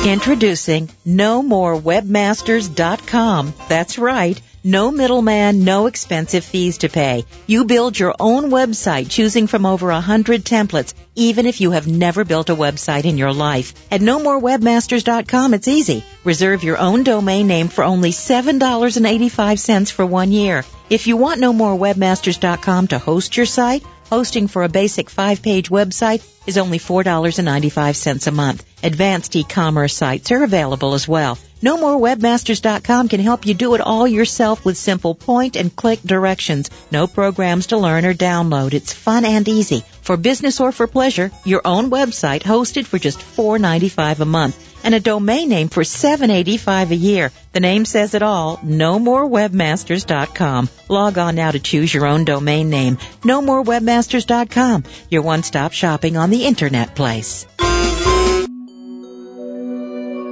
Introducing 0.06 0.88
NoMoreWebmasters.com. 1.06 3.52
That's 3.68 3.98
right. 3.98 4.40
No 4.66 4.90
middleman, 4.90 5.62
no 5.62 5.86
expensive 5.86 6.44
fees 6.44 6.78
to 6.78 6.88
pay. 6.88 7.24
You 7.46 7.66
build 7.66 7.96
your 7.96 8.16
own 8.18 8.50
website 8.50 9.08
choosing 9.08 9.46
from 9.46 9.64
over 9.64 9.90
a 9.90 10.00
hundred 10.00 10.42
templates, 10.42 10.92
even 11.14 11.46
if 11.46 11.60
you 11.60 11.70
have 11.70 11.86
never 11.86 12.24
built 12.24 12.50
a 12.50 12.56
website 12.56 13.04
in 13.04 13.16
your 13.16 13.32
life. 13.32 13.74
At 13.92 14.00
NoMoreWebmasters.com, 14.00 15.54
it's 15.54 15.68
easy. 15.68 16.02
Reserve 16.24 16.64
your 16.64 16.78
own 16.78 17.04
domain 17.04 17.46
name 17.46 17.68
for 17.68 17.84
only 17.84 18.10
$7.85 18.10 19.92
for 19.92 20.04
one 20.04 20.32
year. 20.32 20.64
If 20.90 21.06
you 21.06 21.16
want 21.16 21.40
NoMoreWebmasters.com 21.40 22.88
to 22.88 22.98
host 22.98 23.36
your 23.36 23.46
site, 23.46 23.84
hosting 24.10 24.48
for 24.48 24.64
a 24.64 24.68
basic 24.68 25.10
five-page 25.10 25.70
website 25.70 26.24
is 26.44 26.58
only 26.58 26.80
$4.95 26.80 28.26
a 28.26 28.30
month. 28.32 28.64
Advanced 28.82 29.36
e-commerce 29.36 29.94
sites 29.94 30.32
are 30.32 30.42
available 30.42 30.94
as 30.94 31.06
well. 31.06 31.38
NoMoreWebmasters.com 31.62 33.08
can 33.08 33.20
help 33.20 33.46
you 33.46 33.54
do 33.54 33.74
it 33.74 33.80
all 33.80 34.06
yourself 34.06 34.64
with 34.64 34.76
simple 34.76 35.14
point 35.14 35.56
and 35.56 35.74
click 35.74 36.02
directions. 36.02 36.70
No 36.90 37.06
programs 37.06 37.68
to 37.68 37.78
learn 37.78 38.04
or 38.04 38.12
download. 38.14 38.74
It's 38.74 38.92
fun 38.92 39.24
and 39.24 39.48
easy. 39.48 39.82
For 40.02 40.16
business 40.16 40.60
or 40.60 40.70
for 40.70 40.86
pleasure, 40.86 41.30
your 41.44 41.62
own 41.64 41.90
website 41.90 42.42
hosted 42.42 42.84
for 42.84 42.98
just 42.98 43.18
$4.95 43.18 44.20
a 44.20 44.24
month 44.26 44.66
and 44.84 44.94
a 44.94 45.00
domain 45.00 45.48
name 45.48 45.68
for 45.68 45.82
$7.85 45.82 46.90
a 46.90 46.94
year. 46.94 47.32
The 47.52 47.60
name 47.60 47.84
says 47.84 48.14
it 48.14 48.22
all. 48.22 48.60
No 48.62 48.98
More 48.98 49.26
nomorewebmasters.com. 49.26 50.68
Log 50.88 51.18
on 51.18 51.34
now 51.34 51.50
to 51.50 51.58
choose 51.58 51.92
your 51.92 52.06
own 52.06 52.24
domain 52.24 52.70
name. 52.70 52.98
No 53.24 53.42
More 53.42 53.64
NoMoreWebmasters.com. 53.64 54.84
Your 55.10 55.22
one-stop 55.22 55.72
shopping 55.72 56.16
on 56.16 56.30
the 56.30 56.44
internet 56.44 56.94
place. 56.94 57.46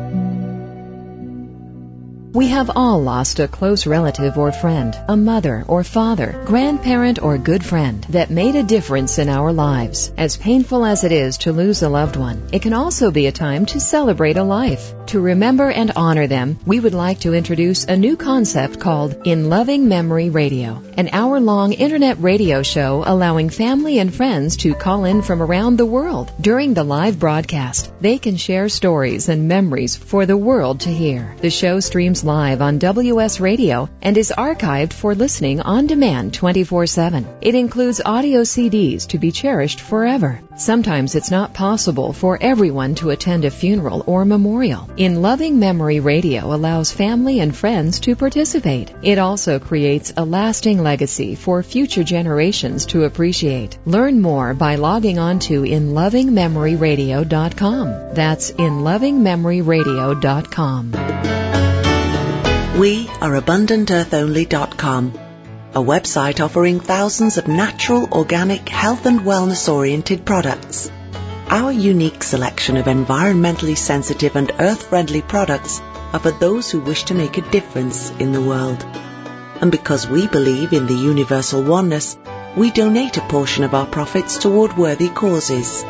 We 2.38 2.46
have 2.50 2.70
all 2.76 3.02
lost 3.02 3.40
a 3.40 3.48
close 3.48 3.84
relative 3.84 4.38
or 4.38 4.52
friend, 4.52 4.96
a 5.08 5.16
mother 5.16 5.64
or 5.66 5.82
father, 5.82 6.40
grandparent 6.44 7.20
or 7.20 7.36
good 7.36 7.64
friend 7.64 8.06
that 8.10 8.30
made 8.30 8.54
a 8.54 8.62
difference 8.62 9.18
in 9.18 9.28
our 9.28 9.52
lives. 9.52 10.12
As 10.16 10.36
painful 10.36 10.84
as 10.84 11.02
it 11.02 11.10
is 11.10 11.38
to 11.38 11.50
lose 11.50 11.82
a 11.82 11.88
loved 11.88 12.14
one, 12.14 12.48
it 12.52 12.62
can 12.62 12.74
also 12.74 13.10
be 13.10 13.26
a 13.26 13.32
time 13.32 13.66
to 13.66 13.80
celebrate 13.80 14.36
a 14.36 14.44
life. 14.44 14.94
To 15.06 15.20
remember 15.20 15.68
and 15.68 15.90
honor 15.96 16.28
them, 16.28 16.58
we 16.64 16.78
would 16.78 16.94
like 16.94 17.20
to 17.20 17.34
introduce 17.34 17.86
a 17.86 17.96
new 17.96 18.16
concept 18.16 18.78
called 18.78 19.26
In 19.26 19.48
Loving 19.48 19.88
Memory 19.88 20.30
Radio, 20.30 20.80
an 20.96 21.08
hour-long 21.12 21.72
internet 21.72 22.20
radio 22.20 22.62
show 22.62 23.02
allowing 23.04 23.50
family 23.50 23.98
and 23.98 24.14
friends 24.14 24.58
to 24.58 24.74
call 24.74 25.06
in 25.06 25.22
from 25.22 25.42
around 25.42 25.76
the 25.76 25.86
world. 25.86 26.30
During 26.40 26.74
the 26.74 26.84
live 26.84 27.18
broadcast, 27.18 27.90
they 28.00 28.18
can 28.18 28.36
share 28.36 28.68
stories 28.68 29.28
and 29.28 29.48
memories 29.48 29.96
for 29.96 30.24
the 30.24 30.36
world 30.36 30.80
to 30.80 30.90
hear. 30.90 31.34
The 31.40 31.50
show 31.50 31.80
streams 31.80 32.22
live 32.28 32.60
on 32.60 32.78
WS 32.78 33.40
Radio 33.40 33.88
and 34.02 34.18
is 34.18 34.34
archived 34.36 34.92
for 34.92 35.14
listening 35.14 35.62
on 35.62 35.86
demand 35.86 36.32
24-7. 36.32 37.24
It 37.40 37.54
includes 37.54 38.02
audio 38.04 38.42
CDs 38.42 39.06
to 39.08 39.18
be 39.18 39.32
cherished 39.32 39.80
forever. 39.80 40.38
Sometimes 40.56 41.14
it's 41.14 41.30
not 41.30 41.54
possible 41.54 42.12
for 42.12 42.36
everyone 42.38 42.96
to 42.96 43.08
attend 43.10 43.46
a 43.46 43.50
funeral 43.50 44.04
or 44.06 44.26
memorial. 44.26 44.90
In 44.98 45.22
Loving 45.22 45.58
Memory 45.58 46.00
Radio 46.00 46.54
allows 46.54 46.92
family 46.92 47.40
and 47.40 47.56
friends 47.56 48.00
to 48.00 48.14
participate. 48.14 48.92
It 49.02 49.18
also 49.18 49.58
creates 49.58 50.12
a 50.14 50.26
lasting 50.26 50.82
legacy 50.82 51.34
for 51.34 51.62
future 51.62 52.04
generations 52.04 52.84
to 52.92 53.04
appreciate. 53.04 53.78
Learn 53.86 54.20
more 54.20 54.52
by 54.52 54.74
logging 54.74 55.18
on 55.18 55.38
to 55.48 55.62
inlovingmemoryradio.com. 55.62 58.14
That's 58.14 58.52
inlovingmemoryradio.com. 58.52 61.47
We 62.78 63.08
are 63.20 63.32
AbundantEarthOnly.com, 63.40 65.18
a 65.74 65.80
website 65.80 66.38
offering 66.38 66.78
thousands 66.78 67.36
of 67.36 67.48
natural, 67.48 68.08
organic, 68.12 68.68
health 68.68 69.04
and 69.04 69.22
wellness 69.22 69.68
oriented 69.68 70.24
products. 70.24 70.88
Our 71.48 71.72
unique 71.72 72.22
selection 72.22 72.76
of 72.76 72.86
environmentally 72.86 73.76
sensitive 73.76 74.36
and 74.36 74.52
earth-friendly 74.60 75.22
products 75.22 75.80
are 76.12 76.20
for 76.20 76.30
those 76.30 76.70
who 76.70 76.78
wish 76.78 77.02
to 77.06 77.14
make 77.14 77.36
a 77.36 77.50
difference 77.50 78.12
in 78.20 78.30
the 78.30 78.42
world. 78.42 78.80
And 79.60 79.72
because 79.72 80.06
we 80.06 80.28
believe 80.28 80.72
in 80.72 80.86
the 80.86 80.94
universal 80.94 81.64
oneness, 81.64 82.16
we 82.56 82.70
donate 82.70 83.16
a 83.16 83.22
portion 83.22 83.64
of 83.64 83.74
our 83.74 83.86
profits 83.86 84.38
toward 84.38 84.76
worthy 84.76 85.08
causes. 85.08 85.84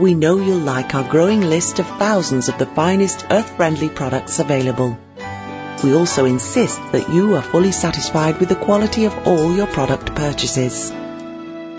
We 0.00 0.14
know 0.14 0.38
you'll 0.38 0.58
like 0.58 0.92
our 0.92 1.08
growing 1.08 1.42
list 1.42 1.78
of 1.78 1.86
thousands 1.86 2.48
of 2.48 2.58
the 2.58 2.66
finest 2.66 3.26
earth-friendly 3.30 3.90
products 3.90 4.40
available. 4.40 4.98
We 5.82 5.94
also 5.94 6.26
insist 6.26 6.78
that 6.92 7.08
you 7.08 7.36
are 7.36 7.42
fully 7.42 7.72
satisfied 7.72 8.38
with 8.38 8.50
the 8.50 8.54
quality 8.54 9.06
of 9.06 9.26
all 9.26 9.54
your 9.54 9.66
product 9.66 10.14
purchases. 10.14 10.92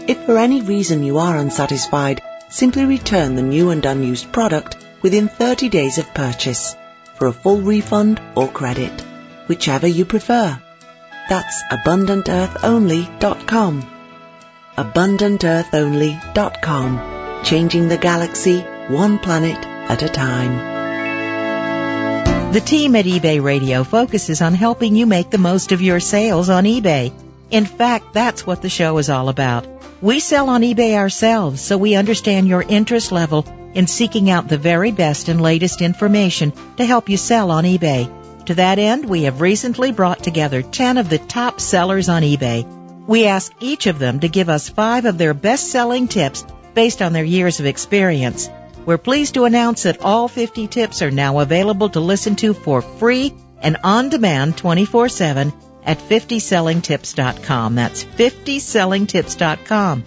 If 0.07 0.25
for 0.25 0.37
any 0.37 0.61
reason 0.61 1.03
you 1.03 1.19
are 1.19 1.37
unsatisfied, 1.37 2.23
simply 2.49 2.85
return 2.85 3.35
the 3.35 3.43
new 3.43 3.69
and 3.69 3.85
unused 3.85 4.31
product 4.31 4.75
within 5.03 5.27
30 5.27 5.69
days 5.69 5.99
of 5.99 6.11
purchase 6.15 6.75
for 7.15 7.27
a 7.27 7.33
full 7.33 7.61
refund 7.61 8.19
or 8.35 8.47
credit, 8.47 9.05
whichever 9.47 9.85
you 9.85 10.05
prefer. 10.05 10.59
That's 11.29 11.61
AbundantEarthOnly.com. 11.71 13.83
AbundantEarthOnly.com. 14.77 17.43
Changing 17.43 17.87
the 17.87 17.97
galaxy 17.97 18.61
one 18.87 19.19
planet 19.19 19.63
at 19.65 20.01
a 20.01 20.09
time. 20.09 20.70
The 22.51 22.59
team 22.59 22.97
at 22.97 23.05
eBay 23.05 23.41
Radio 23.41 23.85
focuses 23.85 24.41
on 24.41 24.53
helping 24.53 24.93
you 24.93 25.05
make 25.05 25.29
the 25.29 25.37
most 25.37 25.71
of 25.71 25.81
your 25.81 26.01
sales 26.01 26.49
on 26.49 26.65
eBay. 26.65 27.13
In 27.49 27.63
fact, 27.63 28.11
that's 28.11 28.45
what 28.45 28.61
the 28.61 28.67
show 28.67 28.97
is 28.97 29.09
all 29.09 29.29
about. 29.29 29.65
We 30.01 30.19
sell 30.19 30.49
on 30.49 30.61
eBay 30.61 30.95
ourselves, 30.95 31.61
so 31.61 31.77
we 31.77 31.95
understand 31.95 32.49
your 32.49 32.61
interest 32.61 33.13
level 33.13 33.45
in 33.73 33.87
seeking 33.87 34.29
out 34.29 34.49
the 34.49 34.57
very 34.57 34.91
best 34.91 35.29
and 35.29 35.39
latest 35.39 35.81
information 35.81 36.51
to 36.75 36.83
help 36.83 37.07
you 37.07 37.15
sell 37.15 37.51
on 37.51 37.63
eBay. 37.63 38.11
To 38.47 38.55
that 38.55 38.79
end, 38.79 39.05
we 39.05 39.23
have 39.23 39.39
recently 39.39 39.93
brought 39.93 40.21
together 40.21 40.61
10 40.61 40.97
of 40.97 41.09
the 41.09 41.19
top 41.19 41.61
sellers 41.61 42.09
on 42.09 42.21
eBay. 42.21 42.65
We 43.07 43.27
ask 43.27 43.53
each 43.61 43.87
of 43.87 43.97
them 43.97 44.19
to 44.19 44.27
give 44.27 44.49
us 44.49 44.67
five 44.67 45.05
of 45.05 45.17
their 45.17 45.33
best 45.33 45.71
selling 45.71 46.09
tips 46.09 46.45
based 46.73 47.01
on 47.01 47.13
their 47.13 47.23
years 47.23 47.61
of 47.61 47.65
experience. 47.65 48.49
We're 48.85 48.97
pleased 48.97 49.35
to 49.35 49.45
announce 49.45 49.83
that 49.83 50.01
all 50.01 50.27
50 50.27 50.67
tips 50.67 51.01
are 51.01 51.11
now 51.11 51.39
available 51.39 51.89
to 51.89 51.99
listen 51.99 52.35
to 52.37 52.53
for 52.53 52.81
free 52.81 53.33
and 53.61 53.77
on 53.83 54.09
demand 54.09 54.57
24-7 54.57 55.53
at 55.85 55.99
50sellingtips.com. 55.99 57.75
That's 57.75 58.03
50sellingtips.com. 58.03 60.03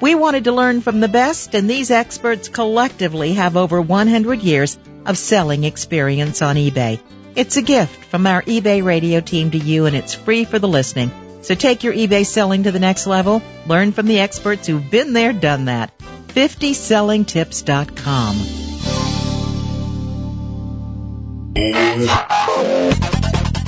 We 0.00 0.14
wanted 0.14 0.44
to 0.44 0.52
learn 0.52 0.80
from 0.80 1.00
the 1.00 1.08
best 1.08 1.54
and 1.54 1.68
these 1.68 1.90
experts 1.90 2.48
collectively 2.48 3.34
have 3.34 3.56
over 3.56 3.80
100 3.80 4.42
years 4.42 4.78
of 5.06 5.18
selling 5.18 5.64
experience 5.64 6.42
on 6.42 6.56
eBay. 6.56 7.00
It's 7.36 7.56
a 7.56 7.62
gift 7.62 8.04
from 8.06 8.26
our 8.26 8.42
eBay 8.42 8.84
radio 8.84 9.20
team 9.20 9.50
to 9.50 9.58
you 9.58 9.86
and 9.86 9.96
it's 9.96 10.14
free 10.14 10.44
for 10.44 10.58
the 10.58 10.68
listening. 10.68 11.10
So 11.42 11.54
take 11.54 11.84
your 11.84 11.92
eBay 11.92 12.24
selling 12.24 12.62
to 12.62 12.72
the 12.72 12.80
next 12.80 13.06
level. 13.06 13.42
Learn 13.66 13.92
from 13.92 14.06
the 14.06 14.20
experts 14.20 14.66
who've 14.66 14.90
been 14.90 15.12
there, 15.12 15.32
done 15.32 15.66
that. 15.66 15.92
50sellingtips.com. 16.34 18.36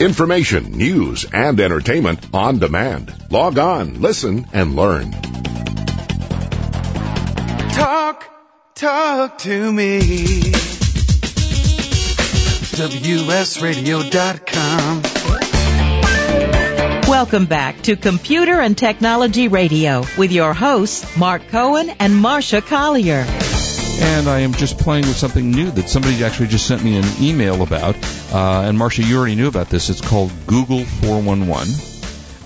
Information, 0.01 0.73
news, 0.73 1.25
and 1.33 1.61
entertainment 1.61 2.27
on 2.35 2.59
demand. 2.59 3.15
Log 3.31 3.59
on, 3.59 4.03
listen, 4.03 4.47
and 4.53 4.77
learn. 4.77 5.13
Talk, 7.73 8.29
talk 8.75 9.39
to 9.39 9.73
me. 9.73 10.53
WSRadio.com. 12.77 15.16
Welcome 17.17 17.47
back 17.47 17.81
to 17.85 17.97
Computer 17.97 18.61
and 18.61 18.77
Technology 18.77 19.49
Radio 19.49 20.05
with 20.19 20.33
your 20.33 20.53
hosts, 20.53 21.17
Mark 21.17 21.49
Cohen 21.49 21.89
and 21.99 22.15
Marcia 22.15 22.61
Collier. 22.61 23.25
And 23.27 24.29
I 24.29 24.41
am 24.41 24.53
just 24.53 24.77
playing 24.79 25.07
with 25.07 25.17
something 25.17 25.51
new 25.51 25.71
that 25.71 25.89
somebody 25.89 26.23
actually 26.23 26.49
just 26.49 26.67
sent 26.67 26.85
me 26.85 26.99
an 26.99 27.07
email 27.19 27.63
about. 27.63 27.97
Uh, 28.31 28.69
and 28.69 28.77
Marcia, 28.77 29.03
you 29.03 29.17
already 29.17 29.35
knew 29.35 29.49
about 29.49 29.71
this. 29.71 29.89
It's 29.89 30.03
called 30.03 30.31
Google 30.47 30.85
411. 30.85 31.69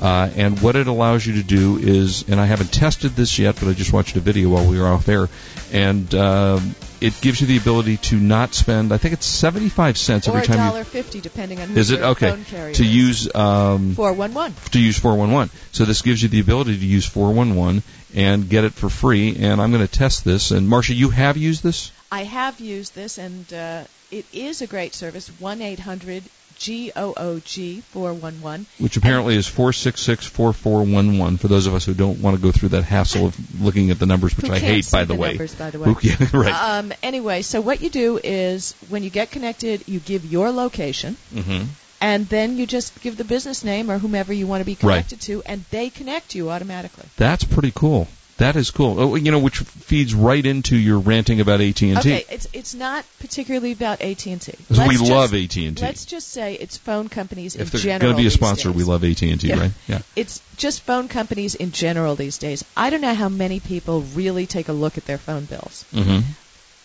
Uh, 0.01 0.31
and 0.37 0.63
what 0.63 0.77
it 0.77 0.87
allows 0.87 1.27
you 1.27 1.35
to 1.35 1.43
do 1.43 1.79
is, 1.79 2.29
and 2.29 2.39
I 2.39 2.47
haven't 2.47 2.73
tested 2.73 3.11
this 3.17 3.41
yet, 3.41 3.57
but 3.57 3.69
I 3.69 3.73
just 3.73 3.93
watched 3.93 4.15
a 4.15 4.21
video 4.21 4.51
while 4.51 4.71
we 4.71 4.79
were 4.79 4.87
off 4.87 5.09
air, 5.09 5.29
and 5.73 6.15
um, 6.15 6.77
it 7.01 7.21
gives 7.21 7.41
you 7.41 7.47
the 7.47 7.57
ability 7.57 7.97
to 7.97 8.17
not 8.17 8.55
spend. 8.55 8.93
I 8.93 8.99
think 8.99 9.15
it's 9.15 9.27
seventy-five 9.27 9.97
cents 9.97 10.29
or 10.29 10.33
every 10.37 10.47
time 10.47 10.57
dollar 10.59 10.79
you. 10.81 10.85
fifty, 10.85 11.21
depending 11.21 11.61
on 11.61 11.69
who 11.69 11.79
Is 11.79 11.91
it 11.91 12.01
your 12.01 12.09
okay 12.09 12.31
phone 12.31 12.45
carrier 12.45 12.75
to 12.75 12.85
use 12.85 13.35
um, 13.35 13.95
four 13.95 14.13
one 14.13 14.35
one? 14.35 14.55
to 14.73 14.81
use 14.81 14.99
411. 14.99 15.51
So 15.73 15.85
this 15.85 16.03
gives 16.03 16.23
you 16.23 16.29
the 16.29 16.41
ability 16.41 16.79
to 16.79 16.87
use 16.87 17.07
411 17.07 17.83
and 18.15 18.49
get 18.49 18.65
it 18.65 18.73
for 18.73 18.89
free. 18.89 19.37
And 19.37 19.61
I'm 19.61 19.71
going 19.73 19.87
to 19.87 19.93
test 19.93 20.25
this. 20.25 20.51
And 20.51 20.69
Marcia, 20.69 20.95
you 20.95 21.11
have 21.11 21.37
used 21.37 21.63
this? 21.63 21.93
I 22.13 22.25
have 22.25 22.59
used 22.61 22.95
this, 22.95 23.19
and 23.19 23.53
uh, 23.53 23.85
it 24.11 24.27
is 24.33 24.63
a 24.63 24.67
great 24.67 24.95
service. 24.95 25.29
One 25.41 25.63
eight 25.63 25.79
hundred 25.79 26.25
G 26.61 26.93
O 26.95 27.15
O 27.17 27.41
G 27.41 27.81
four 27.91 28.13
one 28.13 28.41
one. 28.43 28.67
Which 28.79 28.97
apparently 28.97 29.35
is 29.37 29.49
466-4411 29.49 31.39
for 31.41 31.49
those 31.49 31.67
of 31.67 31.75
us 31.75 31.85
who 31.87 31.95
don't 31.95 32.21
want 32.21 32.37
to 32.37 32.43
go 32.43 32.53
through 32.53 32.71
that 32.71 32.83
hassle 32.85 33.27
of 33.27 33.37
looking 33.65 33.91
at 33.91 33.99
the 33.99 34.07
numbers, 34.07 34.37
which 34.37 34.51
I 34.51 34.59
hate, 34.59 34.89
by 34.93 35.05
the, 35.05 35.15
the 35.15 35.21
way. 35.21 35.29
numbers, 35.31 35.55
by 35.55 35.71
the 35.71 35.79
way. 35.79 35.95
Yeah, 36.03 36.17
right. 36.33 36.55
Um, 36.79 36.93
anyway, 37.03 37.43
so 37.43 37.61
what 37.61 37.81
you 37.83 37.91
do 37.91 38.21
is 38.23 38.75
when 38.89 39.03
you 39.03 39.11
get 39.11 39.31
connected, 39.31 39.89
you 39.89 39.99
give 40.01 40.25
your 40.25 40.51
location, 40.51 41.17
hmm 41.33 41.63
and 42.03 42.27
then 42.31 42.57
you 42.57 42.67
just 42.67 42.99
give 43.03 43.19
the 43.19 43.25
business 43.25 43.63
name 43.63 43.91
or 43.91 43.99
whomever 43.99 44.33
you 44.33 44.47
want 44.47 44.63
to 44.63 44.65
be 44.65 44.73
Right. 44.73 44.81
connected 44.81 45.21
to, 45.23 45.43
and 45.45 45.63
they 45.71 45.91
connect 45.91 46.35
you 46.35 46.49
automatically. 46.49 47.05
That's 47.19 47.45
pretty 47.45 47.73
cool. 47.75 48.09
That 48.41 48.57
is 48.57 48.71
cool. 48.71 48.99
Oh, 48.99 49.15
you 49.17 49.31
know, 49.31 49.39
which 49.39 49.59
feeds 49.59 50.15
right 50.15 50.45
into 50.45 50.75
your 50.75 50.99
ranting 50.99 51.41
about 51.41 51.61
AT&T. 51.61 51.95
Okay, 51.99 52.25
it's 52.31 52.49
it's 52.55 52.75
not 52.75 53.05
particularly 53.19 53.73
about 53.73 54.01
AT 54.01 54.25
and 54.27 54.41
T. 54.41 54.55
We 54.71 54.97
love 54.97 55.35
AT&T. 55.35 55.71
Let's 55.81 56.07
just 56.07 56.29
say 56.29 56.55
it's 56.55 56.79
phone 56.79 57.09
companies 57.11 57.55
If 57.55 57.61
in 57.61 57.67
they're 57.69 57.81
general. 57.81 58.01
going 58.13 58.17
to 58.17 58.23
be 58.23 58.27
a 58.27 58.31
sponsor, 58.31 58.73
we 58.73 58.83
love 58.83 59.05
AT&T, 59.05 59.53
right? 59.53 59.73
Yeah. 59.87 60.01
It's 60.17 60.41
just 60.57 60.81
phone 60.83 61.09
companies 61.09 61.55
in 61.55 61.73
general 61.73 62.17
these 62.17 62.39
days. 62.39 62.65
I 62.75 62.89
don't 62.89 63.03
know 63.03 63.13
how 63.15 63.29
many 63.29 63.61
people 63.61 64.01
really 64.15 64.47
take 64.47 64.69
a 64.69 64.73
look 64.73 64.97
at 64.97 65.05
their 65.05 65.19
phone 65.19 65.45
bills. 65.45 65.85
hmm 65.93 66.21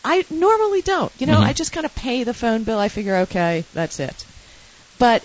I 0.03 0.23
normally 0.29 0.81
don't. 0.83 1.11
You 1.17 1.25
know, 1.27 1.37
Mhm. 1.39 1.47
I 1.47 1.53
just 1.53 1.71
kind 1.71 1.85
of 1.85 1.95
pay 1.95 2.23
the 2.25 2.33
phone 2.33 2.63
bill. 2.63 2.77
I 2.77 2.89
figure, 2.89 3.15
okay, 3.27 3.63
that's 3.73 3.99
it. 3.99 4.25
But 4.99 5.23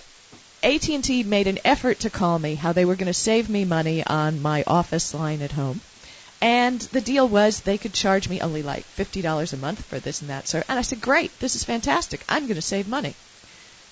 AT&T 0.62 1.24
made 1.24 1.46
an 1.48 1.58
effort 1.64 2.00
to 2.00 2.08
call 2.10 2.38
me 2.38 2.54
how 2.54 2.72
they 2.72 2.84
were 2.84 2.94
going 2.94 3.06
to 3.12 3.12
save 3.28 3.50
me 3.50 3.64
money 3.64 4.02
on 4.06 4.40
my 4.40 4.62
office 4.66 5.12
line 5.12 5.42
at 5.42 5.52
home. 5.52 5.80
And 6.42 6.80
the 6.80 7.00
deal 7.02 7.28
was 7.28 7.60
they 7.60 7.76
could 7.78 7.92
charge 7.92 8.28
me 8.28 8.40
only 8.40 8.62
like 8.62 8.84
$50 8.96 9.52
a 9.52 9.56
month 9.58 9.84
for 9.84 9.98
this 10.00 10.20
and 10.22 10.30
that, 10.30 10.48
sir. 10.48 10.64
And 10.68 10.78
I 10.78 10.82
said, 10.82 11.00
great, 11.00 11.38
this 11.38 11.54
is 11.54 11.64
fantastic. 11.64 12.22
I'm 12.28 12.44
going 12.46 12.54
to 12.54 12.62
save 12.62 12.88
money. 12.88 13.14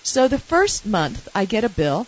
So 0.02 0.28
the 0.28 0.38
first 0.38 0.86
month 0.86 1.28
I 1.34 1.44
get 1.44 1.64
a 1.64 1.68
bill 1.68 2.04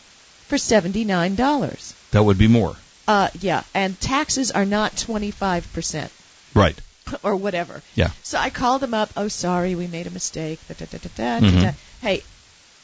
for 0.48 0.57
$79. 0.57 1.94
That 2.12 2.22
would 2.24 2.38
be 2.38 2.48
more. 2.48 2.76
Uh, 3.07 3.29
yeah, 3.40 3.64
and 3.74 4.00
taxes 4.00 4.50
are 4.50 4.64
not 4.64 4.92
25% 4.92 6.09
Right. 6.55 6.79
or 7.22 7.37
whatever. 7.37 7.83
Yeah. 7.94 8.11
So 8.22 8.38
I 8.38 8.50
called 8.50 8.83
them 8.83 8.94
up. 8.94 9.11
Oh, 9.16 9.29
sorry, 9.29 9.74
we 9.74 9.87
made 9.88 10.07
a 10.07 10.11
mistake. 10.11 10.59
Da, 10.68 10.74
da, 10.79 10.87
da, 10.87 10.98
da, 10.98 11.09
da, 11.40 11.46
Mhm. 11.46 11.62
da. 11.62 11.72
Hey, 12.00 12.22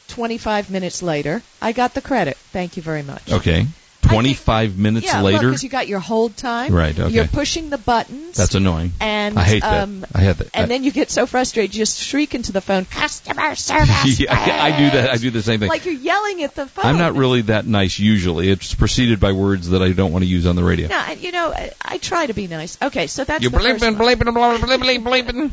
25 0.09 0.69
minutes 0.69 1.01
later, 1.01 1.41
I 1.61 1.71
got 1.71 1.93
the 1.93 2.01
credit. 2.01 2.37
Thank 2.51 2.77
you 2.77 2.83
very 2.83 3.03
much. 3.03 3.31
Okay. 3.31 3.65
25 4.07 4.77
minutes 4.77 5.05
yeah, 5.05 5.21
later. 5.21 5.47
because 5.47 5.63
you 5.63 5.69
got 5.69 5.87
your 5.87 5.99
hold 5.99 6.35
time. 6.37 6.73
Right, 6.73 6.97
okay. 6.97 7.13
You're 7.13 7.27
pushing 7.27 7.69
the 7.69 7.77
buttons. 7.77 8.37
That's 8.37 8.55
annoying. 8.55 8.93
and 8.99 9.37
I 9.37 9.43
hate 9.43 9.63
um, 9.63 10.01
that. 10.01 10.09
I 10.15 10.21
hate 10.21 10.37
that. 10.37 10.49
And 10.53 10.65
I- 10.65 10.67
then 10.67 10.83
you 10.83 10.91
get 10.91 11.09
so 11.11 11.25
frustrated, 11.25 11.75
you 11.75 11.81
just 11.81 11.99
shriek 11.99 12.35
into 12.35 12.51
the 12.51 12.61
phone, 12.61 12.85
customer 12.85 13.55
service. 13.55 14.19
yeah, 14.19 14.33
I, 14.33 14.67
I 14.67 14.77
do 14.77 14.89
that. 14.91 15.09
I 15.11 15.17
do 15.17 15.31
the 15.31 15.41
same 15.41 15.59
thing. 15.59 15.69
Like 15.69 15.85
you're 15.85 15.93
yelling 15.93 16.43
at 16.43 16.55
the 16.55 16.67
phone. 16.67 16.85
I'm 16.85 16.97
not 16.97 17.15
really 17.15 17.41
that 17.43 17.65
nice 17.65 17.99
usually. 17.99 18.49
It's 18.49 18.73
preceded 18.73 19.19
by 19.19 19.31
words 19.31 19.69
that 19.69 19.81
I 19.81 19.91
don't 19.91 20.11
want 20.11 20.23
to 20.23 20.29
use 20.29 20.45
on 20.45 20.55
the 20.55 20.63
radio. 20.63 20.87
No, 20.87 21.11
you 21.11 21.31
know, 21.31 21.51
I, 21.51 21.71
I 21.81 21.97
try 21.97 22.25
to 22.27 22.33
be 22.33 22.47
nice. 22.47 22.77
Okay, 22.81 23.07
so 23.07 23.23
that's 23.23 23.43
You 23.43 23.49
the 23.49 23.57
bleeping, 23.57 23.95
bleeping, 23.95 24.33
bleeping, 24.33 24.59
bleeping, 24.59 25.03
bleeping. 25.03 25.51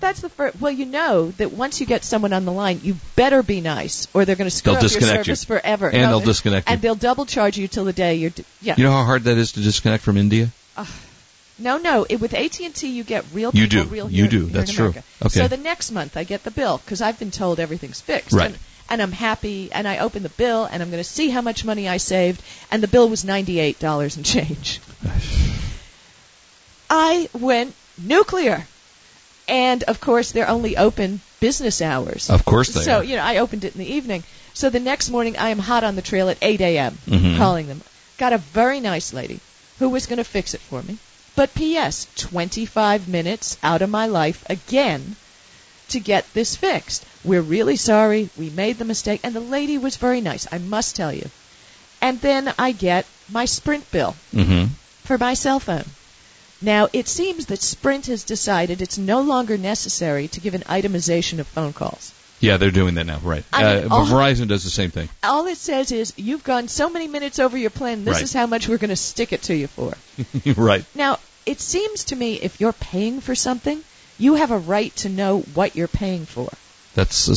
That's 0.00 0.20
the 0.20 0.28
first. 0.28 0.60
Well, 0.60 0.70
you 0.72 0.84
know 0.84 1.30
that 1.38 1.52
once 1.52 1.80
you 1.80 1.86
get 1.86 2.04
someone 2.04 2.32
on 2.34 2.44
the 2.44 2.52
line, 2.52 2.80
you 2.82 2.96
better 3.16 3.42
be 3.42 3.60
nice, 3.62 4.08
or 4.12 4.24
they're 4.26 4.36
going 4.36 4.50
to 4.50 4.54
screw 4.54 4.72
They'll 4.72 4.76
up 4.76 4.82
your 4.82 4.88
disconnect 5.00 5.26
you. 5.26 5.34
service 5.34 5.44
forever. 5.44 5.88
And 5.88 6.02
No, 6.02 6.08
they'll 6.10 6.20
disconnect 6.26 6.68
you. 6.68 6.72
And 6.74 6.82
they'll 6.82 6.94
double 6.94 7.24
charge 7.24 7.56
you 7.56 7.66
till 7.66 7.84
the 7.86 7.92
day 7.94 8.16
you're. 8.16 8.30
D- 8.30 8.44
yeah. 8.60 8.74
You 8.76 8.84
know 8.84 8.92
how 8.92 9.04
hard 9.04 9.24
that 9.24 9.38
is 9.38 9.52
to 9.52 9.60
disconnect 9.60 10.02
from 10.04 10.18
India? 10.18 10.50
Uh, 10.76 10.84
no, 11.58 11.78
no. 11.78 12.04
It, 12.08 12.20
with 12.20 12.34
AT 12.34 12.60
and 12.60 12.74
T, 12.74 12.88
you 12.90 13.04
get 13.04 13.24
real 13.32 13.52
You 13.54 13.68
people, 13.68 13.84
do. 13.84 13.90
real 13.90 14.10
You 14.10 14.22
here- 14.24 14.30
do. 14.30 14.40
here 14.46 14.52
That's 14.52 14.72
true. 14.72 14.88
Okay. 14.88 15.28
So 15.28 15.48
the 15.48 15.56
next 15.56 15.90
month, 15.92 16.16
I 16.16 16.24
get 16.24 16.44
the 16.44 16.50
bill 16.50 16.78
because 16.78 17.00
I've 17.00 17.18
been 17.18 17.30
told 17.30 17.58
everything's 17.58 18.00
fixed. 18.02 18.32
Right. 18.34 18.46
And, 18.50 18.58
and 18.90 19.00
I'm 19.00 19.12
happy, 19.12 19.70
and 19.72 19.86
I 19.88 19.98
open 19.98 20.22
the 20.24 20.28
bill, 20.30 20.64
and 20.64 20.82
I'm 20.82 20.90
going 20.90 21.02
to 21.02 21.08
see 21.08 21.30
how 21.30 21.40
much 21.40 21.64
money 21.64 21.88
I 21.88 21.96
saved, 21.98 22.42
and 22.70 22.82
the 22.82 22.88
bill 22.88 23.08
was 23.08 23.24
ninety-eight 23.24 23.78
dollars 23.78 24.16
and 24.16 24.26
change. 24.26 24.80
I 26.90 27.28
went 27.32 27.74
nuclear. 27.96 28.66
And 29.50 29.82
of 29.84 30.00
course, 30.00 30.30
they're 30.32 30.48
only 30.48 30.76
open 30.76 31.20
business 31.40 31.82
hours. 31.82 32.30
Of 32.30 32.44
course 32.44 32.68
they 32.68 32.82
So, 32.82 32.98
are. 32.98 33.04
you 33.04 33.16
know, 33.16 33.22
I 33.22 33.38
opened 33.38 33.64
it 33.64 33.74
in 33.74 33.80
the 33.80 33.92
evening. 33.94 34.22
So 34.54 34.70
the 34.70 34.80
next 34.80 35.10
morning, 35.10 35.36
I 35.36 35.50
am 35.50 35.58
hot 35.58 35.84
on 35.84 35.96
the 35.96 36.02
trail 36.02 36.28
at 36.28 36.38
8 36.40 36.60
a.m. 36.60 36.98
Mhm. 37.08 37.36
calling 37.36 37.66
them. 37.66 37.80
Got 38.18 38.32
a 38.32 38.38
very 38.38 38.80
nice 38.80 39.12
lady 39.12 39.40
who 39.78 39.88
was 39.88 40.06
going 40.06 40.18
to 40.18 40.24
fix 40.24 40.54
it 40.54 40.60
for 40.60 40.82
me. 40.82 40.98
But 41.36 41.54
P.S. 41.54 42.06
25 42.16 43.08
minutes 43.08 43.56
out 43.62 43.82
of 43.82 43.90
my 43.90 44.06
life 44.06 44.44
again 44.48 45.16
to 45.88 45.98
get 46.00 46.32
this 46.34 46.54
fixed. 46.56 47.04
We're 47.24 47.40
really 47.42 47.76
sorry. 47.76 48.28
We 48.36 48.50
made 48.50 48.78
the 48.78 48.84
mistake. 48.84 49.20
And 49.24 49.34
the 49.34 49.40
lady 49.40 49.78
was 49.78 49.96
very 49.96 50.20
nice, 50.20 50.46
I 50.52 50.58
must 50.58 50.94
tell 50.96 51.12
you. 51.12 51.28
And 52.02 52.20
then 52.20 52.52
I 52.58 52.72
get 52.72 53.06
my 53.32 53.44
Sprint 53.46 53.90
bill 53.90 54.14
Mm-hmm. 54.34 54.66
for 55.04 55.18
my 55.18 55.34
cell 55.34 55.60
phone. 55.60 55.84
Now, 56.62 56.88
it 56.92 57.08
seems 57.08 57.46
that 57.46 57.62
Sprint 57.62 58.06
has 58.06 58.24
decided 58.24 58.82
it's 58.82 58.98
no 58.98 59.20
longer 59.22 59.56
necessary 59.56 60.28
to 60.28 60.40
give 60.40 60.54
an 60.54 60.62
itemization 60.62 61.38
of 61.38 61.46
phone 61.46 61.72
calls. 61.72 62.12
Yeah, 62.40 62.56
they're 62.56 62.70
doing 62.70 62.94
that 62.94 63.04
now, 63.06 63.18
right? 63.22 63.44
I 63.52 63.62
mean, 63.80 63.84
uh, 63.92 63.94
all- 63.94 64.06
Verizon 64.06 64.48
does 64.48 64.64
the 64.64 64.70
same 64.70 64.90
thing. 64.90 65.08
All 65.22 65.46
it 65.46 65.58
says 65.58 65.92
is, 65.92 66.12
you've 66.16 66.44
gone 66.44 66.68
so 66.68 66.88
many 66.88 67.06
minutes 67.06 67.38
over 67.38 67.56
your 67.56 67.70
plan, 67.70 68.04
this 68.04 68.14
Right. 68.14 68.22
is 68.22 68.32
how 68.32 68.46
much 68.46 68.66
we're 68.68 68.78
going 68.78 68.90
to 68.90 68.96
stick 68.96 69.32
it 69.32 69.42
to 69.44 69.54
you 69.54 69.66
for. 69.66 69.92
right. 70.56 70.84
Now, 70.94 71.18
it 71.46 71.60
seems 71.60 72.04
to 72.04 72.16
me 72.16 72.34
if 72.34 72.60
you're 72.60 72.72
paying 72.72 73.20
for 73.20 73.34
something, 73.34 73.82
you 74.18 74.34
have 74.34 74.50
a 74.50 74.58
right 74.58 74.94
to 74.96 75.08
know 75.08 75.40
what 75.54 75.76
you're 75.76 75.88
paying 75.88 76.24
for. 76.26 76.48
That's 76.94 77.28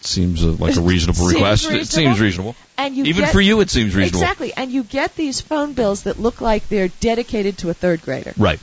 seems 0.00 0.42
like 0.42 0.76
a 0.76 0.80
reasonable 0.80 1.20
Seems 1.20 1.34
request. 1.34 1.70
It 1.70 1.88
seems 1.88 2.20
reasonable. 2.20 2.54
And 2.78 2.96
you 2.96 3.04
Even 3.04 3.24
get- 3.24 3.32
for 3.32 3.40
you, 3.40 3.60
it 3.60 3.70
seems 3.70 3.94
reasonable. 3.94 4.22
Exactly. 4.22 4.52
And 4.56 4.70
you 4.70 4.82
get 4.82 5.16
these 5.16 5.40
phone 5.40 5.72
bills 5.72 6.02
that 6.02 6.20
look 6.20 6.40
like 6.40 6.68
they're 6.68 6.88
dedicated 7.00 7.58
to 7.58 7.70
a 7.70 7.74
third 7.74 8.02
grader. 8.02 8.32
Right. 8.36 8.60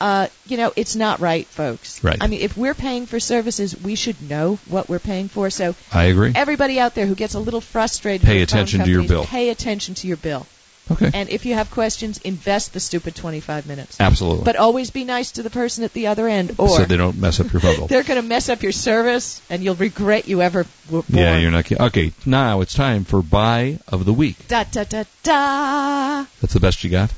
Uh, 0.00 0.26
you 0.46 0.56
know, 0.56 0.72
it's 0.76 0.96
not 0.96 1.20
right, 1.20 1.46
folks. 1.46 2.02
Right. 2.02 2.18
I 2.20 2.26
mean, 2.26 2.40
if 2.40 2.56
we're 2.56 2.74
paying 2.74 3.06
for 3.06 3.20
services, 3.20 3.80
we 3.80 3.94
should 3.94 4.20
know 4.28 4.58
what 4.68 4.88
we're 4.88 4.98
paying 4.98 5.28
for. 5.28 5.50
So 5.50 5.74
I 5.92 6.04
agree. 6.04 6.32
everybody 6.34 6.80
out 6.80 6.94
there 6.94 7.06
who 7.06 7.14
gets 7.14 7.34
a 7.34 7.38
little 7.38 7.60
frustrated, 7.60 8.26
Pay 8.26 8.42
attention 8.42 8.84
to 8.84 8.90
your 8.90 9.06
bill. 9.06 9.24
Pay 9.24 9.50
attention 9.50 9.94
to 9.96 10.06
your 10.06 10.16
bill. 10.16 10.46
Okay. 10.90 11.10
And 11.12 11.30
if 11.30 11.46
you 11.46 11.54
have 11.54 11.70
questions, 11.70 12.18
invest 12.18 12.74
the 12.74 12.80
stupid 12.80 13.14
25 13.14 13.66
minutes. 13.66 14.00
Absolutely. 14.00 14.44
But 14.44 14.56
always 14.56 14.90
be 14.90 15.04
nice 15.04 15.32
to 15.32 15.42
the 15.42 15.50
person 15.50 15.82
at 15.84 15.92
the 15.94 16.08
other 16.08 16.28
end, 16.28 16.56
or 16.58 16.68
so 16.68 16.84
they 16.84 16.98
don't 16.98 17.18
mess 17.18 17.40
up 17.40 17.52
your 17.52 17.60
bill. 17.60 17.86
they're 17.88 18.02
going 18.02 18.20
to 18.20 18.28
mess 18.28 18.48
up 18.48 18.62
your 18.62 18.72
service, 18.72 19.40
and 19.48 19.62
you'll 19.62 19.76
regret 19.76 20.28
you 20.28 20.42
ever 20.42 20.66
were 20.90 21.02
born. 21.02 21.04
Yeah, 21.08 21.38
you're 21.38 21.50
not 21.50 21.64
kidding. 21.64 21.86
Okay, 21.86 22.12
now 22.26 22.60
it's 22.60 22.74
time 22.74 23.04
for 23.04 23.22
buy 23.22 23.78
of 23.88 24.04
the 24.04 24.12
week. 24.12 24.48
Da 24.48 24.64
da 24.64 24.84
da 24.84 25.04
da. 25.22 26.26
That's 26.40 26.52
the 26.52 26.60
best 26.60 26.84
you 26.84 26.90
got. 26.90 27.10